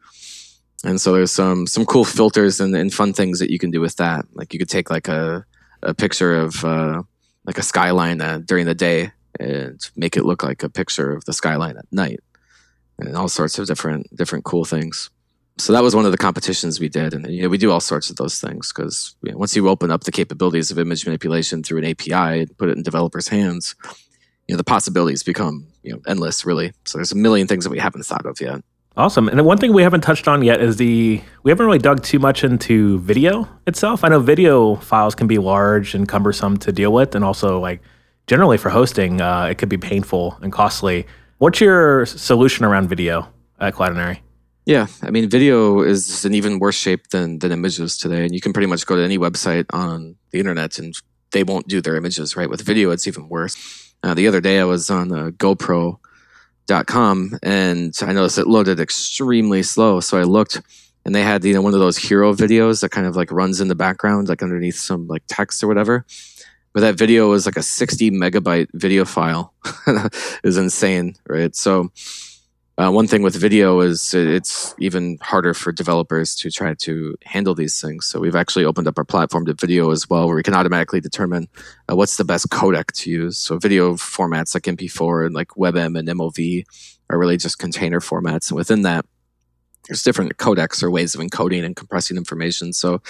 And 0.84 1.00
so 1.00 1.14
there's 1.14 1.32
some 1.32 1.68
some 1.68 1.86
cool 1.86 2.04
filters 2.04 2.60
and, 2.60 2.76
and 2.76 2.94
fun 2.94 3.14
things 3.14 3.40
that 3.40 3.50
you 3.50 3.58
can 3.58 3.72
do 3.72 3.80
with 3.80 3.96
that. 3.96 4.26
Like 4.34 4.52
you 4.52 4.60
could 4.60 4.70
take 4.70 4.90
like 4.90 5.08
a 5.08 5.46
a 5.84 5.94
picture 5.94 6.36
of 6.36 6.66
uh, 6.66 7.04
like 7.46 7.58
a 7.58 7.64
skyline 7.64 8.22
uh, 8.22 8.40
during 8.46 8.66
the 8.66 8.76
day 8.76 9.12
and 9.40 9.80
make 9.96 10.18
it 10.18 10.26
look 10.26 10.44
like 10.44 10.64
a 10.64 10.70
picture 10.70 11.12
of 11.12 11.26
the 11.26 11.34
skyline 11.34 11.78
at 11.78 11.86
night, 11.92 12.22
and 12.98 13.16
all 13.16 13.28
sorts 13.28 13.60
of 13.60 13.68
different 13.68 14.14
different 14.16 14.46
cool 14.46 14.66
things. 14.66 15.10
So 15.58 15.72
that 15.72 15.84
was 15.84 15.96
one 15.96 16.06
of 16.06 16.12
the 16.12 16.18
competitions 16.18 16.82
we 16.82 16.90
did 16.90 17.14
and 17.14 17.26
you 17.28 17.44
know, 17.44 17.48
we 17.48 17.58
do 17.58 17.72
all 17.72 17.80
sorts 17.80 18.10
of 18.10 18.18
those 18.18 18.42
things 18.42 18.74
because 18.74 19.16
you 19.24 19.32
know, 19.32 19.38
once 19.38 19.56
you 19.56 19.70
open 19.70 19.90
up 19.90 20.04
the 20.04 20.12
capabilities 20.12 20.70
of 20.70 20.78
image 20.78 21.06
manipulation 21.06 21.64
through 21.64 21.78
an 21.78 21.86
api 21.86 22.12
and 22.12 22.58
put 22.58 22.68
it 22.68 22.76
in 22.76 22.84
developers 22.84 23.30
hands 23.30 23.74
you 24.48 24.54
know 24.54 24.58
the 24.58 24.64
possibilities 24.64 25.24
become 25.24 25.68
you 25.84 25.94
know 25.94 26.02
endless 26.08 26.46
really. 26.46 26.74
So 26.86 26.98
there's 26.98 27.12
a 27.12 27.18
million 27.18 27.48
things 27.48 27.64
that 27.64 27.70
we 27.70 27.80
haven't 27.80 28.06
thought 28.06 28.26
of 28.26 28.40
yet 28.42 28.62
Awesome. 28.98 29.28
And 29.28 29.46
one 29.46 29.58
thing 29.58 29.74
we 29.74 29.84
haven't 29.84 30.02
touched 30.02 30.28
on 30.28 30.42
yet 30.42 30.62
is 30.62 30.78
the 30.78 31.22
we 31.44 31.52
haven't 31.52 31.66
really 31.66 31.80
dug 31.80 32.02
too 32.02 32.18
much 32.18 32.46
into 32.46 33.00
video 33.00 33.48
itself. 33.68 34.06
I 34.06 34.08
know 34.08 34.22
video 34.22 34.76
files 34.76 35.16
can 35.16 35.28
be 35.28 35.38
large 35.38 35.94
and 35.94 36.08
cumbersome 36.08 36.56
to 36.60 36.72
deal 36.72 36.94
with, 36.94 37.14
and 37.14 37.26
also 37.26 37.60
like 37.60 37.82
generally 38.28 38.58
for 38.58 38.70
hosting, 38.70 39.20
uh, 39.20 39.48
it 39.52 39.58
could 39.58 39.68
be 39.68 39.78
painful 39.78 40.38
and 40.42 40.52
costly. 40.52 41.06
What's 41.40 41.60
your 41.60 42.06
solution 42.06 42.64
around 42.64 42.88
video 42.88 43.28
at 43.60 43.74
Cloudinary? 43.74 44.20
Yeah, 44.66 44.88
I 45.04 45.12
mean, 45.12 45.30
video 45.30 45.82
is 45.82 46.24
in 46.24 46.34
even 46.34 46.60
worse 46.60 46.78
shape 46.78 47.10
than 47.10 47.40
than 47.40 47.52
images 47.52 47.98
today, 47.98 48.24
and 48.24 48.34
you 48.34 48.40
can 48.40 48.54
pretty 48.54 48.68
much 48.68 48.86
go 48.86 48.96
to 48.96 49.04
any 49.04 49.18
website 49.18 49.66
on 49.74 50.16
the 50.32 50.40
internet 50.40 50.80
and 50.80 50.96
they 51.32 51.44
won't 51.44 51.68
do 51.68 51.82
their 51.82 51.98
images 51.98 52.38
right. 52.38 52.50
With 52.50 52.62
video, 52.62 52.92
it's 52.92 53.08
even 53.08 53.28
worse. 53.28 53.94
Uh, 54.04 54.14
the 54.14 54.26
other 54.26 54.40
day, 54.40 54.60
I 54.60 54.64
was 54.64 54.90
on 54.90 55.12
uh, 55.12 55.32
GoPro 55.32 56.00
com 56.88 57.38
and 57.44 57.94
I 58.02 58.14
noticed 58.14 58.38
it 58.38 58.48
loaded 58.48 58.80
extremely 58.80 59.64
slow. 59.64 60.00
So 60.00 60.18
I 60.18 60.24
looked 60.24 60.62
and 61.06 61.14
they 61.14 61.22
had, 61.22 61.44
you 61.46 61.54
know, 61.54 61.62
one 61.62 61.74
of 61.74 61.80
those 61.80 61.98
hero 61.98 62.34
videos 62.34 62.82
that 62.82 62.90
kind 62.90 63.06
of 63.06 63.16
like 63.16 63.32
runs 63.32 63.62
in 63.62 63.68
the 63.68 63.76
background, 63.76 64.28
like 64.28 64.42
underneath 64.42 64.76
some 64.76 65.08
like 65.08 65.24
text 65.28 65.64
or 65.64 65.68
whatever. 65.68 66.06
But 66.74 66.82
that 66.82 66.98
video 66.98 67.30
was 67.30 67.46
like 67.46 67.56
a 67.56 67.64
60 67.64 68.12
megabyte 68.12 68.68
video 68.74 69.06
file. 69.06 69.54
is 70.44 70.58
insane, 70.58 71.16
right? 71.28 71.56
So 71.56 71.92
uh, 72.78 72.92
one 72.92 73.08
thing 73.08 73.22
with 73.22 73.36
video 73.36 73.80
is 73.80 74.14
it's 74.14 74.76
even 74.80 75.18
harder 75.22 75.54
for 75.54 75.72
developers 75.72 76.36
to 76.36 76.52
try 76.52 76.74
to 76.74 77.16
handle 77.24 77.56
these 77.56 77.80
things. 77.80 78.06
So 78.06 78.20
we've 78.20 78.36
actually 78.36 78.66
opened 78.66 78.88
up 78.88 78.98
our 78.98 79.06
platform 79.06 79.46
to 79.46 79.54
video 79.54 79.92
as 79.92 80.10
well, 80.10 80.28
where 80.28 80.36
we 80.36 80.44
can 80.44 80.54
automatically 80.54 81.00
determine 81.00 81.48
uh, 81.90 81.96
what's 81.96 82.18
the 82.18 82.26
best 82.26 82.50
codec 82.50 82.92
to 82.92 83.10
use. 83.10 83.38
So 83.38 83.58
video 83.58 83.94
formats 83.94 84.54
like 84.54 84.64
MP4 84.64 85.26
and 85.26 85.34
like 85.34 85.50
WebM 85.50 85.98
and 85.98 86.08
MOV 86.10 86.66
are 87.10 87.18
really 87.18 87.38
just 87.38 87.60
container 87.60 88.02
formats, 88.02 88.50
and 88.50 88.58
within 88.58 88.82
that, 88.82 89.06
there's 89.88 90.04
different 90.04 90.36
codecs 90.38 90.84
or 90.84 90.92
ways 90.92 91.16
of 91.16 91.22
encoding 91.22 91.64
and 91.64 91.76
compressing 91.76 92.18
information. 92.18 92.74
So 92.74 93.02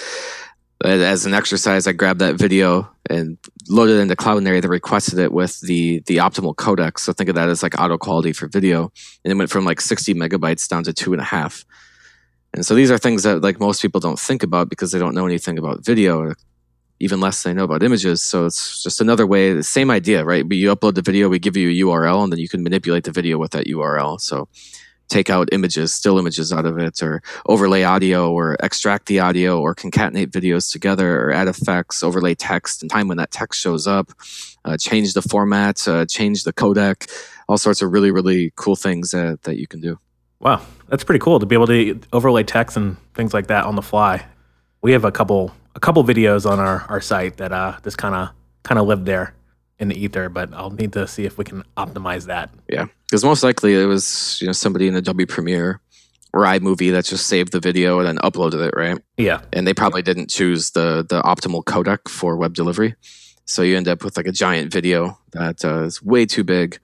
as 0.83 1.25
an 1.25 1.33
exercise, 1.33 1.87
I 1.87 1.93
grabbed 1.93 2.19
that 2.19 2.35
video 2.35 2.89
and 3.09 3.37
loaded 3.69 3.97
it 3.97 4.01
into 4.01 4.15
Cloudinary 4.15 4.61
that 4.61 4.69
requested 4.69 5.19
it 5.19 5.31
with 5.31 5.59
the 5.61 5.99
the 6.05 6.17
optimal 6.17 6.55
codec. 6.55 6.99
So 6.99 7.13
think 7.13 7.29
of 7.29 7.35
that 7.35 7.49
as 7.49 7.63
like 7.63 7.79
auto 7.79 7.97
quality 7.97 8.33
for 8.33 8.47
video, 8.47 8.91
and 9.23 9.31
it 9.31 9.35
went 9.35 9.49
from 9.49 9.65
like 9.65 9.79
60 9.79 10.13
megabytes 10.15 10.67
down 10.67 10.83
to 10.83 10.93
two 10.93 11.13
and 11.13 11.21
a 11.21 11.25
half. 11.25 11.65
And 12.53 12.65
so 12.65 12.75
these 12.75 12.91
are 12.91 12.97
things 12.97 13.23
that 13.23 13.41
like 13.41 13.59
most 13.59 13.81
people 13.81 13.99
don't 13.99 14.19
think 14.19 14.43
about 14.43 14.69
because 14.69 14.91
they 14.91 14.99
don't 14.99 15.15
know 15.15 15.25
anything 15.25 15.57
about 15.57 15.85
video, 15.85 16.19
or 16.19 16.35
even 16.99 17.19
less 17.19 17.43
they 17.43 17.53
know 17.53 17.63
about 17.63 17.83
images. 17.83 18.21
So 18.21 18.45
it's 18.45 18.83
just 18.83 19.01
another 19.01 19.27
way. 19.27 19.53
The 19.53 19.63
same 19.63 19.91
idea, 19.91 20.23
right? 20.23 20.47
But 20.47 20.57
you 20.57 20.73
upload 20.75 20.95
the 20.95 21.01
video, 21.01 21.29
we 21.29 21.39
give 21.39 21.57
you 21.57 21.69
a 21.69 21.87
URL, 21.87 22.23
and 22.23 22.31
then 22.31 22.39
you 22.39 22.49
can 22.49 22.63
manipulate 22.63 23.03
the 23.03 23.11
video 23.11 23.37
with 23.37 23.51
that 23.51 23.67
URL. 23.67 24.19
So 24.19 24.47
take 25.09 25.29
out 25.29 25.49
images, 25.51 25.93
still 25.93 26.17
images 26.17 26.51
out 26.51 26.65
of 26.65 26.77
it, 26.77 27.01
or 27.01 27.21
overlay 27.47 27.83
audio, 27.83 28.31
or 28.31 28.55
extract 28.61 29.05
the 29.05 29.19
audio, 29.19 29.59
or 29.59 29.75
concatenate 29.75 30.27
videos 30.27 30.71
together, 30.71 31.21
or 31.21 31.31
add 31.31 31.47
effects, 31.47 32.03
overlay 32.03 32.35
text, 32.35 32.81
and 32.81 32.91
time 32.91 33.07
when 33.07 33.17
that 33.17 33.31
text 33.31 33.61
shows 33.61 33.87
up, 33.87 34.11
uh, 34.65 34.77
change 34.77 35.13
the 35.13 35.21
format, 35.21 35.87
uh, 35.87 36.05
change 36.05 36.43
the 36.43 36.53
codec, 36.53 37.09
all 37.47 37.57
sorts 37.57 37.81
of 37.81 37.91
really, 37.91 38.11
really 38.11 38.51
cool 38.55 38.75
things 38.75 39.11
that, 39.11 39.43
that 39.43 39.57
you 39.57 39.67
can 39.67 39.81
do. 39.81 39.99
Wow, 40.39 40.61
that's 40.87 41.03
pretty 41.03 41.19
cool 41.19 41.39
to 41.39 41.45
be 41.45 41.55
able 41.55 41.67
to 41.67 41.99
overlay 42.11 42.43
text 42.43 42.77
and 42.77 42.97
things 43.13 43.33
like 43.33 43.47
that 43.47 43.65
on 43.65 43.75
the 43.75 43.81
fly. 43.81 44.25
We 44.81 44.91
have 44.91 45.05
a 45.05 45.11
couple 45.11 45.53
a 45.75 45.79
couple 45.79 46.03
videos 46.03 46.49
on 46.49 46.59
our, 46.59 46.85
our 46.87 47.01
site 47.01 47.37
that 47.37 47.51
uh, 47.51 47.77
just 47.83 47.97
kind 47.97 48.15
of 48.15 48.29
kind 48.63 48.79
of 48.79 48.87
live 48.87 49.05
there 49.05 49.33
in 49.79 49.89
the 49.89 49.95
ether, 49.95 50.29
but 50.29 50.53
I'll 50.53 50.71
need 50.71 50.93
to 50.93 51.07
see 51.07 51.25
if 51.25 51.37
we 51.37 51.43
can 51.43 51.63
optimize 51.75 52.25
that. 52.25 52.49
Yeah, 52.69 52.85
because 53.07 53.23
most 53.23 53.43
likely 53.43 53.75
it 53.75 53.85
was 53.85 54.39
you 54.41 54.47
know 54.47 54.53
somebody 54.53 54.87
in 54.87 54.95
Adobe 54.95 55.25
Premiere 55.25 55.81
or 56.33 56.41
iMovie 56.41 56.91
that 56.91 57.05
just 57.05 57.27
saved 57.27 57.53
the 57.53 57.59
video 57.59 57.99
and 57.99 58.07
then 58.07 58.17
uploaded 58.17 58.65
it, 58.65 58.73
right? 58.75 58.99
Yeah, 59.17 59.41
and 59.53 59.67
they 59.67 59.73
probably 59.73 60.01
didn't 60.01 60.29
choose 60.29 60.71
the 60.71 61.05
the 61.07 61.21
optimal 61.21 61.63
codec 61.63 62.07
for 62.07 62.37
web 62.37 62.53
delivery, 62.53 62.95
so 63.45 63.61
you 63.61 63.75
end 63.77 63.87
up 63.87 64.03
with 64.03 64.17
like 64.17 64.27
a 64.27 64.31
giant 64.31 64.71
video 64.71 65.17
that 65.33 65.63
uh, 65.65 65.83
is 65.83 66.01
way 66.01 66.25
too 66.25 66.43
big. 66.43 66.79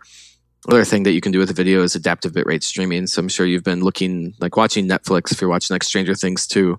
Other 0.69 0.85
thing 0.85 1.03
that 1.03 1.13
you 1.13 1.21
can 1.21 1.31
do 1.31 1.39
with 1.39 1.49
a 1.49 1.53
video 1.53 1.81
is 1.81 1.95
adaptive 1.95 2.33
bitrate 2.33 2.61
streaming. 2.61 3.07
So 3.07 3.19
I'm 3.19 3.29
sure 3.29 3.47
you've 3.47 3.63
been 3.63 3.81
looking, 3.81 4.35
like 4.39 4.55
watching 4.55 4.87
Netflix. 4.87 5.31
If 5.31 5.41
you're 5.41 5.49
watching 5.49 5.73
like 5.73 5.83
Stranger 5.83 6.13
Things 6.13 6.45
too, 6.45 6.77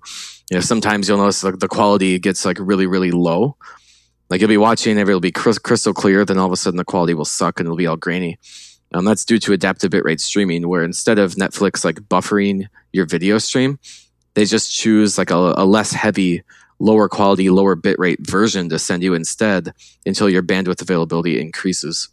you 0.49 0.55
know 0.55 0.61
sometimes 0.61 1.09
you'll 1.09 1.17
notice 1.17 1.43
like 1.43 1.59
the 1.59 1.67
quality 1.67 2.17
gets 2.19 2.45
like 2.45 2.57
really 2.61 2.87
really 2.87 3.11
low 3.11 3.57
like 4.33 4.41
you'll 4.41 4.47
be 4.47 4.57
watching, 4.57 4.97
it'll 4.97 5.19
be 5.19 5.31
crystal 5.31 5.93
clear, 5.93 6.25
then 6.25 6.39
all 6.39 6.47
of 6.47 6.51
a 6.51 6.57
sudden 6.57 6.77
the 6.77 6.83
quality 6.83 7.13
will 7.13 7.23
suck 7.23 7.59
and 7.59 7.67
it'll 7.67 7.77
be 7.77 7.85
all 7.85 7.95
grainy. 7.95 8.39
Um, 8.91 9.05
that's 9.05 9.25
due 9.25 9.37
to 9.37 9.53
adaptive 9.53 9.91
bitrate 9.91 10.19
streaming, 10.19 10.67
where 10.67 10.83
instead 10.83 11.19
of 11.19 11.35
Netflix 11.35 11.85
like 11.85 11.97
buffering 11.97 12.65
your 12.93 13.05
video 13.05 13.37
stream, 13.37 13.77
they 14.33 14.45
just 14.45 14.73
choose 14.73 15.19
like 15.19 15.29
a, 15.29 15.53
a 15.55 15.65
less 15.65 15.91
heavy, 15.91 16.41
lower 16.79 17.07
quality, 17.07 17.51
lower 17.51 17.75
bitrate 17.75 18.27
version 18.27 18.69
to 18.69 18.79
send 18.79 19.03
you 19.03 19.13
instead 19.13 19.71
until 20.03 20.27
your 20.27 20.41
bandwidth 20.41 20.81
availability 20.81 21.39
increases. 21.39 22.09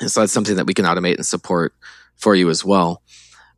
And 0.00 0.08
so 0.08 0.20
that's 0.20 0.32
something 0.32 0.54
that 0.54 0.68
we 0.68 0.74
can 0.74 0.84
automate 0.84 1.16
and 1.16 1.26
support 1.26 1.74
for 2.14 2.36
you 2.36 2.50
as 2.50 2.64
well. 2.64 3.02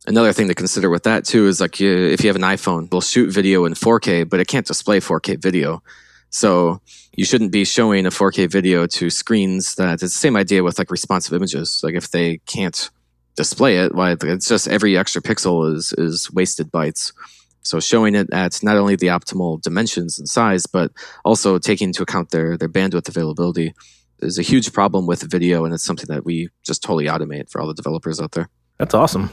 Another 0.07 0.33
thing 0.33 0.47
to 0.47 0.55
consider 0.55 0.89
with 0.89 1.03
that 1.03 1.23
too 1.23 1.45
is 1.45 1.61
like 1.61 1.79
you, 1.79 1.95
if 1.95 2.23
you 2.23 2.29
have 2.29 2.35
an 2.35 2.41
iPhone, 2.41 2.85
it'll 2.85 2.99
shoot 2.99 3.31
video 3.31 3.65
in 3.65 3.73
4K, 3.75 4.27
but 4.27 4.39
it 4.39 4.47
can't 4.47 4.65
display 4.65 4.99
4K 4.99 5.39
video. 5.39 5.83
So 6.29 6.81
you 7.15 7.25
shouldn't 7.25 7.51
be 7.51 7.65
showing 7.65 8.05
a 8.05 8.09
4K 8.09 8.49
video 8.49 8.85
to 8.87 9.09
screens 9.09 9.75
that 9.75 9.93
it's 9.93 10.01
the 10.01 10.09
same 10.09 10.35
idea 10.35 10.63
with 10.63 10.77
like 10.77 10.91
responsive 10.91 11.33
images. 11.33 11.81
Like 11.83 11.95
if 11.95 12.11
they 12.11 12.37
can't 12.45 12.89
display 13.35 13.77
it, 13.77 13.95
why 13.95 14.15
it's 14.21 14.47
just 14.47 14.67
every 14.67 14.97
extra 14.97 15.21
pixel 15.21 15.73
is 15.73 15.93
is 15.93 16.31
wasted 16.31 16.71
bytes. 16.71 17.13
So 17.61 17.79
showing 17.79 18.15
it 18.15 18.31
at 18.31 18.63
not 18.63 18.77
only 18.77 18.95
the 18.95 19.07
optimal 19.07 19.61
dimensions 19.61 20.19
and 20.19 20.27
size, 20.27 20.65
but 20.65 20.91
also 21.25 21.59
taking 21.59 21.89
into 21.89 22.03
account 22.03 22.31
their 22.31 22.57
their 22.57 22.69
bandwidth 22.69 23.07
availability 23.07 23.73
is 24.19 24.39
a 24.39 24.41
huge 24.41 24.73
problem 24.73 25.05
with 25.05 25.29
video, 25.29 25.63
and 25.65 25.73
it's 25.73 25.83
something 25.83 26.07
that 26.07 26.25
we 26.25 26.49
just 26.63 26.81
totally 26.81 27.05
automate 27.05 27.49
for 27.49 27.61
all 27.61 27.67
the 27.67 27.73
developers 27.73 28.19
out 28.19 28.31
there. 28.31 28.49
That's 28.77 28.93
awesome. 28.93 29.29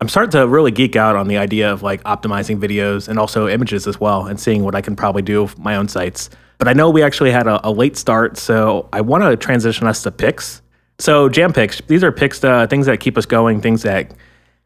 I'm 0.00 0.08
starting 0.08 0.30
to 0.32 0.46
really 0.46 0.70
geek 0.70 0.94
out 0.94 1.16
on 1.16 1.26
the 1.26 1.38
idea 1.38 1.72
of 1.72 1.82
like 1.82 2.02
optimizing 2.04 2.60
videos 2.60 3.08
and 3.08 3.18
also 3.18 3.48
images 3.48 3.86
as 3.86 3.98
well 3.98 4.26
and 4.26 4.38
seeing 4.38 4.62
what 4.62 4.76
I 4.76 4.80
can 4.80 4.94
probably 4.94 5.22
do 5.22 5.42
with 5.42 5.58
my 5.58 5.74
own 5.74 5.88
sites. 5.88 6.30
But 6.58 6.68
I 6.68 6.72
know 6.72 6.88
we 6.90 7.02
actually 7.02 7.32
had 7.32 7.46
a, 7.48 7.66
a 7.66 7.70
late 7.70 7.96
start, 7.96 8.36
so 8.36 8.88
I 8.92 9.00
want 9.00 9.24
to 9.24 9.36
transition 9.36 9.86
us 9.86 10.02
to 10.04 10.12
picks. 10.12 10.62
So 10.98 11.28
jam 11.28 11.52
picks, 11.52 11.80
these 11.82 12.04
are 12.04 12.12
picks, 12.12 12.42
uh, 12.44 12.66
things 12.68 12.86
that 12.86 13.00
keep 13.00 13.18
us 13.18 13.26
going, 13.26 13.60
things 13.60 13.82
that 13.82 14.12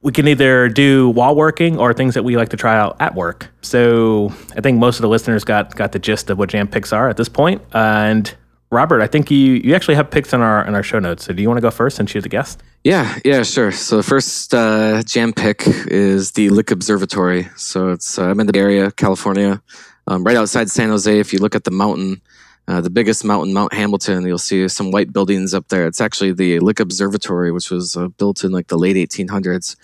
we 0.03 0.13
can 0.13 0.29
either 0.29 0.69
do 0.69 1.11
while 1.11 1.35
working 1.35 1.79
or 1.79 1.95
things 1.95 2.15
that 2.15 2.25
we 2.25 2.37
like 2.37 2.49
to 2.51 2.57
try 2.57 2.77
out 2.77 2.97
at 3.01 3.15
work. 3.15 3.49
So 3.63 4.35
I 4.57 4.61
think 4.61 4.79
most 4.79 4.97
of 4.97 5.03
the 5.03 5.09
listeners 5.09 5.45
got 5.45 5.75
got 5.77 5.93
the 5.93 5.99
gist 5.99 6.29
of 6.29 6.39
what 6.39 6.51
jam 6.51 6.69
picks 6.69 6.93
are 6.93 7.09
at 7.09 7.17
this 7.17 7.29
point. 7.29 7.63
And 7.73 8.35
Robert, 8.73 9.03
I 9.03 9.07
think 9.07 9.31
you 9.31 9.61
you 9.63 9.75
actually 9.75 9.97
have 9.97 10.11
picks 10.11 10.33
in 10.33 10.41
our 10.41 10.67
in 10.67 10.75
our 10.75 10.83
show 10.83 10.99
notes. 10.99 11.25
So 11.25 11.35
do 11.35 11.43
you 11.43 11.49
want 11.49 11.59
to 11.59 11.63
go 11.63 11.71
first 11.71 12.01
and 12.01 12.09
choose 12.09 12.23
the 12.23 12.31
guest? 12.31 12.63
Yeah, 12.83 13.19
yeah, 13.23 13.43
sure. 13.43 13.71
So 13.71 13.99
the 13.99 14.03
first 14.03 14.55
uh, 14.55 15.03
jam 15.03 15.35
pick 15.35 15.65
is 15.67 16.33
the 16.33 16.49
Lick 16.49 16.71
Observatory. 16.71 17.51
So 17.55 17.91
it's 17.91 18.19
uh, 18.19 18.31
I'm 18.31 18.41
in 18.41 18.47
the 18.47 18.59
area, 18.59 18.91
California, 18.91 19.63
um, 20.07 20.25
right 20.25 20.39
outside 20.39 20.71
San 20.71 20.89
Jose. 20.89 21.21
If 21.21 21.35
you 21.35 21.39
look 21.39 21.55
at 21.55 21.65
the 21.65 21.71
mountain, 21.71 22.23
uh, 22.67 22.81
the 22.81 22.89
biggest 22.89 23.27
mountain, 23.27 23.53
Mount 23.53 23.75
Hamilton, 23.75 24.27
you'll 24.27 24.39
see 24.39 24.67
some 24.69 24.91
white 24.91 25.13
buildings 25.13 25.53
up 25.53 25.69
there. 25.69 25.87
It's 25.87 26.01
actually 26.01 26.33
the 26.33 26.59
Lick 26.61 26.81
Observatory, 26.81 27.53
which 27.53 27.71
was 27.71 27.95
uh, 27.95 28.09
built 28.09 28.43
in 28.43 28.53
like 28.53 28.69
the 28.69 28.79
late 28.79 28.97
1800s. 28.97 29.77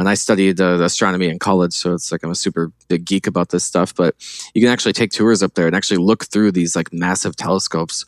And 0.00 0.08
I 0.08 0.14
studied 0.14 0.60
uh, 0.60 0.82
astronomy 0.82 1.28
in 1.28 1.38
college, 1.38 1.72
so 1.72 1.94
it's 1.94 2.10
like 2.10 2.24
I'm 2.24 2.30
a 2.30 2.34
super 2.34 2.72
big 2.88 3.04
geek 3.04 3.28
about 3.28 3.50
this 3.50 3.64
stuff. 3.64 3.94
But 3.94 4.16
you 4.52 4.60
can 4.60 4.70
actually 4.70 4.92
take 4.92 5.12
tours 5.12 5.42
up 5.42 5.54
there 5.54 5.68
and 5.68 5.76
actually 5.76 5.98
look 5.98 6.24
through 6.24 6.52
these 6.52 6.74
like 6.74 6.92
massive 6.92 7.36
telescopes 7.36 8.04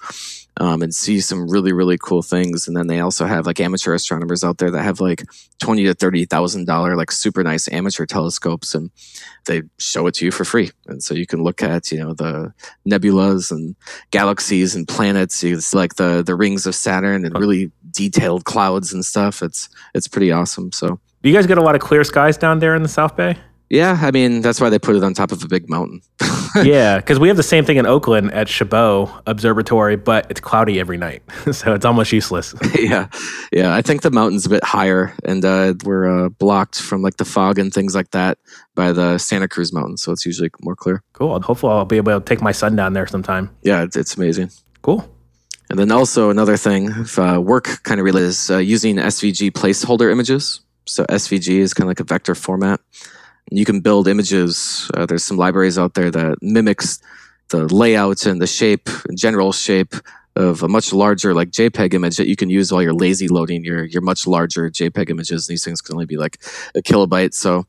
um, 0.59 0.83
and 0.83 0.92
see 0.92 1.20
some 1.20 1.49
really 1.49 1.72
really 1.72 1.96
cool 1.96 2.22
things. 2.22 2.66
And 2.66 2.77
then 2.77 2.88
they 2.88 2.99
also 2.99 3.27
have 3.27 3.46
like 3.46 3.61
amateur 3.61 3.94
astronomers 3.94 4.42
out 4.42 4.59
there 4.59 4.70
that 4.70 4.83
have 4.83 5.01
like 5.01 5.22
twenty 5.61 5.85
to 5.85 5.94
thirty 5.94 6.25
thousand 6.25 6.66
dollar 6.66 6.96
like 6.96 7.12
super 7.12 7.44
nice 7.44 7.68
amateur 7.70 8.05
telescopes, 8.05 8.75
and 8.75 8.90
they 9.46 9.62
show 9.79 10.09
it 10.09 10.14
to 10.14 10.25
you 10.25 10.33
for 10.33 10.44
free. 10.44 10.72
And 10.88 11.03
so 11.03 11.14
you 11.14 11.27
can 11.27 11.44
look 11.44 11.62
at 11.62 11.92
you 11.92 11.99
know 11.99 12.14
the 12.14 12.53
nebulas 12.88 13.53
and 13.53 13.77
galaxies 14.11 14.75
and 14.75 14.88
planets. 14.88 15.44
It's 15.44 15.72
like 15.72 15.94
the 15.94 16.25
the 16.25 16.35
rings 16.35 16.66
of 16.66 16.75
Saturn 16.75 17.25
and 17.25 17.38
really 17.38 17.70
detailed 17.92 18.44
clouds 18.44 18.92
and 18.92 19.05
stuff. 19.05 19.40
It's 19.42 19.68
it's 19.94 20.09
pretty 20.09 20.33
awesome. 20.33 20.72
So 20.72 20.99
do 21.27 21.31
you 21.31 21.37
guys 21.37 21.49
get 21.49 21.59
a 21.59 21.61
lot 21.61 21.75
of 21.75 21.81
clear 21.81 22.05
skies 22.05 22.37
down 22.37 22.61
there 22.61 22.77
in 22.77 22.85
the 22.85 22.89
South 22.89 23.17
Bay? 23.17 23.37
Yeah, 23.69 23.99
I 24.01 24.12
mean 24.12 24.43
that's 24.43 24.61
why 24.61 24.71
they 24.71 24.79
put 24.79 24.95
it 24.95 25.03
on 25.03 25.12
top 25.12 25.33
of 25.33 25.43
a 25.43 25.49
big 25.49 25.69
mountain. 25.69 26.01
yeah, 26.62 26.99
because 26.99 27.19
we 27.19 27.27
have 27.27 27.37
the 27.37 27.43
same 27.43 27.65
thing 27.65 27.79
in 27.79 27.85
Oakland 27.85 28.31
at 28.31 28.49
Chabot 28.49 29.11
Observatory, 29.27 29.97
but 29.97 30.29
it's 30.31 30.39
cloudy 30.39 30.79
every 30.79 30.97
night, 30.97 31.25
so 31.51 31.75
it's 31.75 31.85
almost 31.85 32.12
useless. 32.12 32.55
yeah, 32.79 33.09
yeah. 33.51 33.75
I 33.75 33.83
think 33.83 34.03
the 34.03 34.12
mountain's 34.12 34.47
a 34.47 34.49
bit 34.49 34.62
higher, 34.62 35.17
and 35.25 35.45
uh, 35.45 35.75
we're 35.83 36.27
uh, 36.27 36.29
blocked 36.29 36.81
from 36.81 37.03
like 37.03 37.17
the 37.17 37.25
fog 37.25 37.59
and 37.59 37.75
things 37.75 37.93
like 37.93 38.12
that 38.12 38.39
by 38.77 38.93
the 38.93 39.19
Santa 39.19 39.49
Cruz 39.49 39.73
Mountain, 39.73 39.97
so 39.97 40.12
it's 40.12 40.25
usually 40.25 40.51
more 40.61 40.77
clear. 40.77 41.03
Cool. 41.15 41.41
Hopefully, 41.41 41.73
I'll 41.73 41.85
be 41.85 41.97
able 41.97 42.21
to 42.21 42.25
take 42.25 42.41
my 42.41 42.53
son 42.53 42.77
down 42.77 42.93
there 42.93 43.09
sometime. 43.09 43.51
Yeah, 43.62 43.83
it's, 43.83 43.97
it's 43.97 44.17
amazing. 44.17 44.53
Cool. 44.83 45.12
And 45.71 45.79
then 45.81 45.91
also 45.91 46.31
another 46.31 46.57
thing, 46.57 46.93
if, 46.99 47.19
uh, 47.19 47.43
work 47.45 47.83
kind 47.83 47.99
of 47.99 48.05
related, 48.05 48.29
is 48.29 48.49
uh, 48.49 48.59
using 48.59 48.99
SVG 48.99 49.51
placeholder 49.51 50.12
images. 50.12 50.61
So 50.87 51.05
SVG 51.05 51.59
is 51.59 51.75
kind 51.75 51.87
of 51.87 51.88
like 51.88 52.01
a 52.01 52.05
vector 52.05 52.35
format. 52.35 52.81
You 53.51 53.64
can 53.64 53.81
build 53.81 54.09
images. 54.09 54.90
Uh, 54.94 55.07
there's 55.07 55.25
some 55.25 55.37
libraries 55.37 55.79
out 55.79 55.94
there 55.94 56.11
that 56.11 56.38
mimics 56.42 57.01
the 57.49 57.72
layout 57.72 58.27
and 58.27 58.40
the 58.40 58.46
shape, 58.46 58.88
general 59.14 59.53
shape 59.53 59.94
of 60.35 60.62
a 60.62 60.68
much 60.68 60.92
larger 60.92 61.33
like 61.33 61.51
JPEG 61.51 61.94
image 61.94 62.18
that 62.18 62.29
you 62.29 62.37
can 62.37 62.51
use 62.51 62.70
while 62.70 62.83
you're 62.83 62.92
lazy 62.92 63.27
loading 63.27 63.64
your 63.64 63.85
your 63.85 64.03
much 64.03 64.27
larger 64.27 64.68
JPEG 64.70 65.11
images. 65.11 65.46
These 65.46 65.64
things 65.64 65.81
can 65.81 65.94
only 65.94 66.07
be 66.07 66.16
like 66.16 66.38
a 66.75 66.83
kilobyte. 66.83 67.35
So 67.35 67.66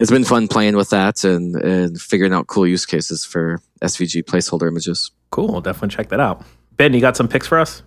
it's 0.00 0.10
been 0.10 0.24
fun 0.24 0.48
playing 0.48 0.76
with 0.76 0.90
that 0.90 1.24
and 1.24 1.54
and 1.56 2.00
figuring 2.00 2.32
out 2.32 2.48
cool 2.48 2.66
use 2.66 2.84
cases 2.84 3.24
for 3.24 3.60
SVG 3.82 4.24
placeholder 4.24 4.66
images. 4.66 5.10
Cool. 5.30 5.60
Definitely 5.60 5.96
check 5.96 6.08
that 6.08 6.20
out. 6.20 6.44
Ben, 6.76 6.92
you 6.92 7.00
got 7.00 7.16
some 7.16 7.28
picks 7.28 7.46
for 7.46 7.58
us? 7.58 7.82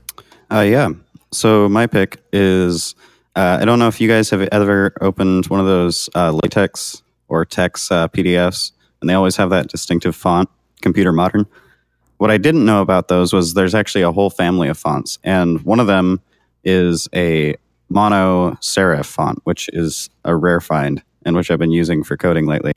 Uh, 0.51 0.62
yeah. 0.62 0.89
So 1.32 1.67
my 1.67 1.88
pick 1.88 2.23
is 2.32 2.95
uh, 3.36 3.60
I 3.62 3.65
don't 3.65 3.80
know 3.80 3.88
if 3.88 4.00
you 4.00 4.08
guys 4.08 4.30
have 4.30 4.41
ever 4.52 4.95
opened 5.02 5.48
one 5.48 5.60
of 5.60 5.65
those 5.65 6.10
uh, 6.15 6.32
LaTeX 6.32 7.04
or 7.28 7.45
TeX 7.45 7.91
uh, 7.91 8.08
PDFs, 8.08 8.71
and 9.02 9.10
they 9.10 9.13
always 9.13 9.36
have 9.36 9.50
that 9.50 9.67
distinctive 9.67 10.15
font, 10.15 10.50
Computer 10.82 11.12
Modern. 11.12 11.45
What 12.17 12.32
I 12.32 12.38
didn't 12.38 12.65
know 12.65 12.82
about 12.82 13.10
those 13.10 13.34
was 13.34 13.54
there's 13.54 13.76
actually 13.76 14.04
a 14.04 14.12
whole 14.12 14.30
family 14.30 14.69
of 14.69 14.78
fonts, 14.78 15.19
and 15.24 15.62
one 15.62 15.80
of 15.80 15.88
them 15.88 16.21
is 16.63 17.10
a 17.13 17.56
mono 17.89 18.52
serif 18.62 19.06
font, 19.06 19.39
which 19.43 19.69
is 19.74 20.10
a 20.24 20.36
rare 20.36 20.62
find 20.62 21.04
and 21.26 21.36
which 21.36 21.50
I've 21.52 21.60
been 21.60 21.71
using 21.71 22.04
for 22.04 22.15
coding 22.17 22.45
lately. 22.45 22.71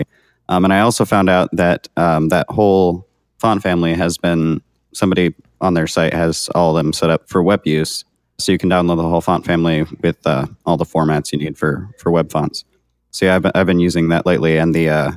Um, 0.48 0.64
and 0.64 0.72
I 0.72 0.80
also 0.80 1.04
found 1.04 1.28
out 1.28 1.50
that 1.52 1.88
um, 1.96 2.30
that 2.30 2.46
whole 2.48 3.06
font 3.38 3.62
family 3.62 3.94
has 3.94 4.18
been 4.18 4.62
somebody 4.92 5.34
on 5.60 5.74
their 5.74 5.86
site 5.86 6.14
has 6.14 6.48
all 6.54 6.76
of 6.76 6.82
them 6.82 6.92
set 6.92 7.10
up 7.10 7.28
for 7.28 7.42
web 7.42 7.66
use, 7.66 8.04
so 8.38 8.52
you 8.52 8.58
can 8.58 8.70
download 8.70 8.96
the 8.96 9.02
whole 9.08 9.20
font 9.20 9.44
family 9.44 9.84
with 10.00 10.24
uh, 10.26 10.46
all 10.64 10.76
the 10.76 10.84
formats 10.84 11.32
you 11.32 11.38
need 11.38 11.58
for 11.58 11.88
for 11.98 12.10
web 12.10 12.30
fonts. 12.30 12.64
So 13.10 13.26
yeah, 13.26 13.36
I've 13.36 13.42
been, 13.42 13.52
I've 13.54 13.66
been 13.66 13.80
using 13.80 14.08
that 14.08 14.26
lately, 14.26 14.58
and 14.58 14.74
the 14.74 14.88
uh, 14.88 15.12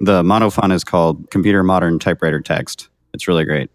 the 0.00 0.22
mono 0.22 0.50
font 0.50 0.72
is 0.72 0.84
called 0.84 1.30
Computer 1.30 1.62
Modern 1.62 1.98
Typewriter 1.98 2.40
Text. 2.40 2.88
It's 3.14 3.26
really 3.26 3.44
great. 3.44 3.70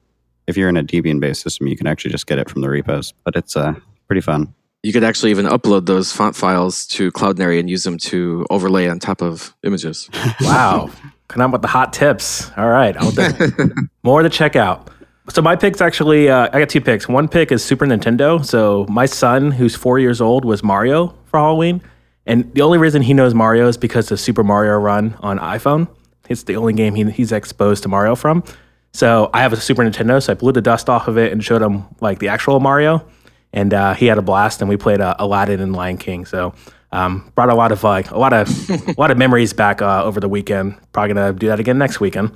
If 0.47 0.57
you're 0.57 0.69
in 0.69 0.77
a 0.77 0.83
Debian 0.83 1.19
based 1.19 1.41
system, 1.41 1.67
you 1.67 1.77
can 1.77 1.87
actually 1.87 2.11
just 2.11 2.27
get 2.27 2.37
it 2.37 2.49
from 2.49 2.61
the 2.61 2.69
repos, 2.69 3.13
but 3.23 3.35
it's 3.35 3.55
uh, 3.55 3.73
pretty 4.07 4.21
fun. 4.21 4.53
You 4.83 4.91
could 4.91 5.05
actually 5.05 5.31
even 5.31 5.45
upload 5.45 5.85
those 5.85 6.11
font 6.11 6.35
files 6.35 6.85
to 6.87 7.09
Cloudinary 7.13 7.57
and 7.57 7.69
use 7.69 7.85
them 7.85 7.97
to 7.99 8.45
overlay 8.49 8.89
on 8.89 8.99
top 8.99 9.21
of 9.21 9.55
images. 9.63 10.09
Wow. 10.41 10.89
Come 11.29 11.41
on 11.41 11.51
with 11.51 11.61
the 11.61 11.69
hot 11.69 11.93
tips. 11.93 12.51
All 12.57 12.67
right. 12.67 12.95
I'll 12.97 13.11
do- 13.11 13.73
more 14.03 14.21
to 14.21 14.29
check 14.29 14.57
out. 14.57 14.89
So 15.29 15.41
my 15.41 15.55
pick's 15.55 15.79
actually 15.79 16.29
uh, 16.29 16.49
I 16.51 16.59
got 16.59 16.69
two 16.69 16.81
picks. 16.81 17.07
One 17.07 17.27
pick 17.27 17.51
is 17.51 17.63
Super 17.63 17.85
Nintendo. 17.85 18.43
So 18.45 18.85
my 18.89 19.05
son, 19.05 19.51
who's 19.51 19.75
four 19.75 19.97
years 19.97 20.19
old, 20.19 20.43
was 20.43 20.63
Mario 20.63 21.15
for 21.25 21.39
Halloween, 21.39 21.81
and 22.25 22.53
the 22.53 22.61
only 22.61 22.77
reason 22.77 23.01
he 23.01 23.13
knows 23.13 23.33
Mario 23.33 23.67
is 23.67 23.77
because 23.77 24.11
of 24.11 24.19
Super 24.19 24.43
Mario 24.43 24.77
Run 24.77 25.15
on 25.21 25.39
iPhone. 25.39 25.87
It's 26.29 26.43
the 26.43 26.57
only 26.57 26.73
game 26.73 26.95
he, 26.95 27.09
he's 27.11 27.31
exposed 27.31 27.83
to 27.83 27.89
Mario 27.89 28.15
from. 28.15 28.43
So 28.91 29.29
I 29.33 29.41
have 29.41 29.53
a 29.53 29.57
Super 29.57 29.83
Nintendo, 29.83 30.21
so 30.21 30.33
I 30.33 30.35
blew 30.35 30.51
the 30.51 30.61
dust 30.61 30.89
off 30.89 31.07
of 31.07 31.17
it 31.17 31.31
and 31.31 31.43
showed 31.43 31.61
him 31.61 31.85
like 32.01 32.19
the 32.19 32.27
actual 32.27 32.59
Mario, 32.59 33.05
and 33.53 33.73
uh, 33.73 33.93
he 33.93 34.07
had 34.07 34.17
a 34.17 34.21
blast. 34.21 34.61
And 34.61 34.69
we 34.69 34.77
played 34.77 34.99
uh, 34.99 35.15
Aladdin 35.19 35.61
and 35.61 35.73
Lion 35.73 35.97
King. 35.97 36.25
So 36.25 36.53
um, 36.91 37.31
brought 37.33 37.49
a 37.49 37.55
lot 37.55 37.71
of 37.71 37.83
like 37.83 38.11
a 38.11 38.17
lot 38.17 38.33
of 38.33 38.69
a 38.69 38.95
lot 38.97 39.09
of 39.09 39.17
memories 39.17 39.53
back 39.53 39.81
uh, 39.81 40.03
over 40.03 40.19
the 40.19 40.29
weekend. 40.29 40.75
Probably 40.91 41.13
gonna 41.13 41.33
do 41.33 41.47
that 41.47 41.59
again 41.59 41.77
next 41.77 41.99
weekend. 41.99 42.35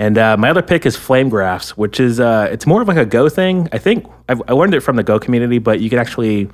And 0.00 0.16
uh, 0.16 0.34
my 0.38 0.48
other 0.48 0.62
pick 0.62 0.86
is 0.86 0.96
Flame 0.96 1.28
Graphs, 1.28 1.76
which 1.76 2.00
is 2.00 2.20
uh, 2.20 2.48
it's 2.50 2.66
more 2.66 2.80
of 2.80 2.88
like 2.88 2.96
a 2.96 3.04
Go 3.04 3.28
thing. 3.28 3.68
I 3.70 3.76
think 3.76 4.06
I've, 4.30 4.40
I 4.48 4.52
learned 4.52 4.72
it 4.72 4.80
from 4.80 4.96
the 4.96 5.02
Go 5.02 5.20
community, 5.20 5.58
but 5.58 5.80
you 5.80 5.90
can 5.90 5.98
actually 5.98 6.48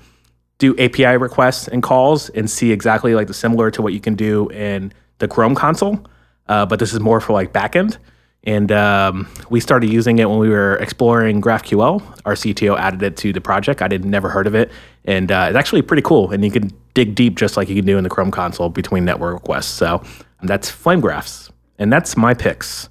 do 0.59 0.77
API 0.79 1.17
requests 1.17 1.69
and 1.69 1.81
calls 1.81 2.29
and 2.31 2.51
see 2.51 2.73
exactly 2.73 3.15
like 3.15 3.29
the 3.29 3.35
similar 3.35 3.71
to 3.71 3.83
what 3.83 3.93
you 3.93 4.01
can 4.01 4.17
do 4.17 4.49
in 4.49 4.93
the 5.19 5.29
Chrome 5.29 5.55
console. 5.55 6.05
Uh, 6.49 6.67
but 6.67 6.81
this 6.81 6.93
is 6.93 6.99
more 6.99 7.21
for 7.21 7.35
like 7.35 7.53
backend. 7.53 7.99
And 8.43 8.73
um, 8.73 9.29
we 9.49 9.61
started 9.61 9.93
using 9.93 10.19
it 10.19 10.29
when 10.29 10.41
we 10.41 10.49
were 10.49 10.75
exploring 10.79 11.41
GraphQL. 11.41 12.03
Our 12.25 12.35
CTO 12.35 12.77
added 12.77 13.01
it 13.05 13.17
to 13.19 13.33
the 13.33 13.41
project. 13.41 13.81
I 13.81 13.85
had 13.85 14.05
never 14.05 14.29
heard 14.29 14.49
of 14.49 14.57
it, 14.57 14.73
and 15.05 15.31
uh, 15.31 15.47
it's 15.51 15.57
actually 15.57 15.83
pretty 15.83 16.03
cool. 16.03 16.33
And 16.33 16.45
you 16.45 16.51
can 16.51 16.73
dig 16.95 17.15
deep 17.15 17.37
just 17.37 17.57
like 17.57 17.69
you 17.69 17.77
can 17.77 17.87
do 17.87 17.97
in 17.97 18.03
the 18.03 18.11
Chrome 18.11 18.33
console 18.33 18.71
between 18.71 19.05
network 19.05 19.35
requests. 19.35 19.69
So 19.69 20.03
that's 20.43 20.69
Flame 20.69 21.01
Graphs, 21.01 21.53
and 21.79 21.93
that's 21.93 22.17
my 22.17 22.35
picks. 22.35 22.89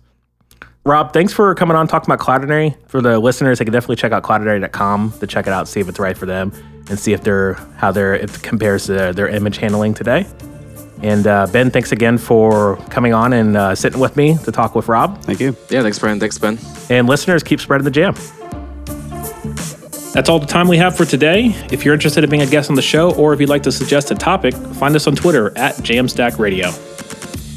Rob, 0.86 1.14
thanks 1.14 1.34
for 1.34 1.56
coming 1.56 1.76
on 1.76 1.88
talking 1.88 2.14
about 2.14 2.24
Cloudinary. 2.24 2.76
For 2.88 3.02
the 3.02 3.18
listeners, 3.18 3.58
they 3.58 3.66
can 3.66 3.74
definitely 3.74 3.96
check 3.96 4.12
out 4.12 4.22
cloudinary.com 4.22 5.14
to 5.20 5.26
check 5.26 5.48
it 5.48 5.54
out, 5.54 5.68
see 5.68 5.80
if 5.80 5.90
it's 5.90 5.98
right 5.98 6.16
for 6.16 6.28
them, 6.28 6.52
and 6.90 7.00
see 7.00 7.12
if 7.12 7.24
they're 7.24 7.56
how 7.78 7.92
they're 7.92 8.14
it 8.14 8.32
compares 8.44 8.86
to 8.86 9.12
their 9.12 9.28
image 9.28 9.58
handling 9.58 9.96
today. 9.96 10.28
And 11.02 11.26
uh, 11.26 11.48
Ben, 11.52 11.72
thanks 11.72 11.92
again 11.92 12.20
for 12.20 12.78
coming 12.92 13.16
on 13.16 13.34
and 13.34 13.58
uh, 13.58 13.74
sitting 13.74 14.00
with 14.00 14.16
me 14.16 14.38
to 14.44 14.52
talk 14.52 14.76
with 14.76 14.88
Rob. 14.88 15.20
Thank 15.24 15.40
you. 15.40 15.56
Yeah, 15.70 15.82
thanks, 15.82 15.98
Brian. 15.98 16.20
Thanks, 16.20 16.38
Ben. 16.38 16.60
And 16.92 17.08
listeners, 17.08 17.42
keep 17.42 17.60
spreading 17.60 17.84
the 17.86 17.90
jam. 17.90 18.14
That's 20.14 20.30
all 20.30 20.40
the 20.40 20.46
time 20.46 20.68
we 20.68 20.78
have 20.78 20.96
for 20.96 21.04
today. 21.04 21.48
If 21.72 21.84
you're 21.84 21.96
interested 21.96 22.24
in 22.24 22.30
being 22.30 22.44
a 22.44 22.48
guest 22.48 22.70
on 22.70 22.76
the 22.76 22.84
show, 22.84 23.12
or 23.16 23.34
if 23.34 23.40
you'd 23.42 23.50
like 23.50 23.64
to 23.64 23.72
suggest 23.72 24.12
a 24.12 24.16
topic, 24.16 24.54
find 24.54 24.96
us 24.96 25.08
on 25.08 25.16
Twitter 25.16 25.48
at 25.58 25.76
Jamstack 25.78 26.38
Radio. 26.38 26.72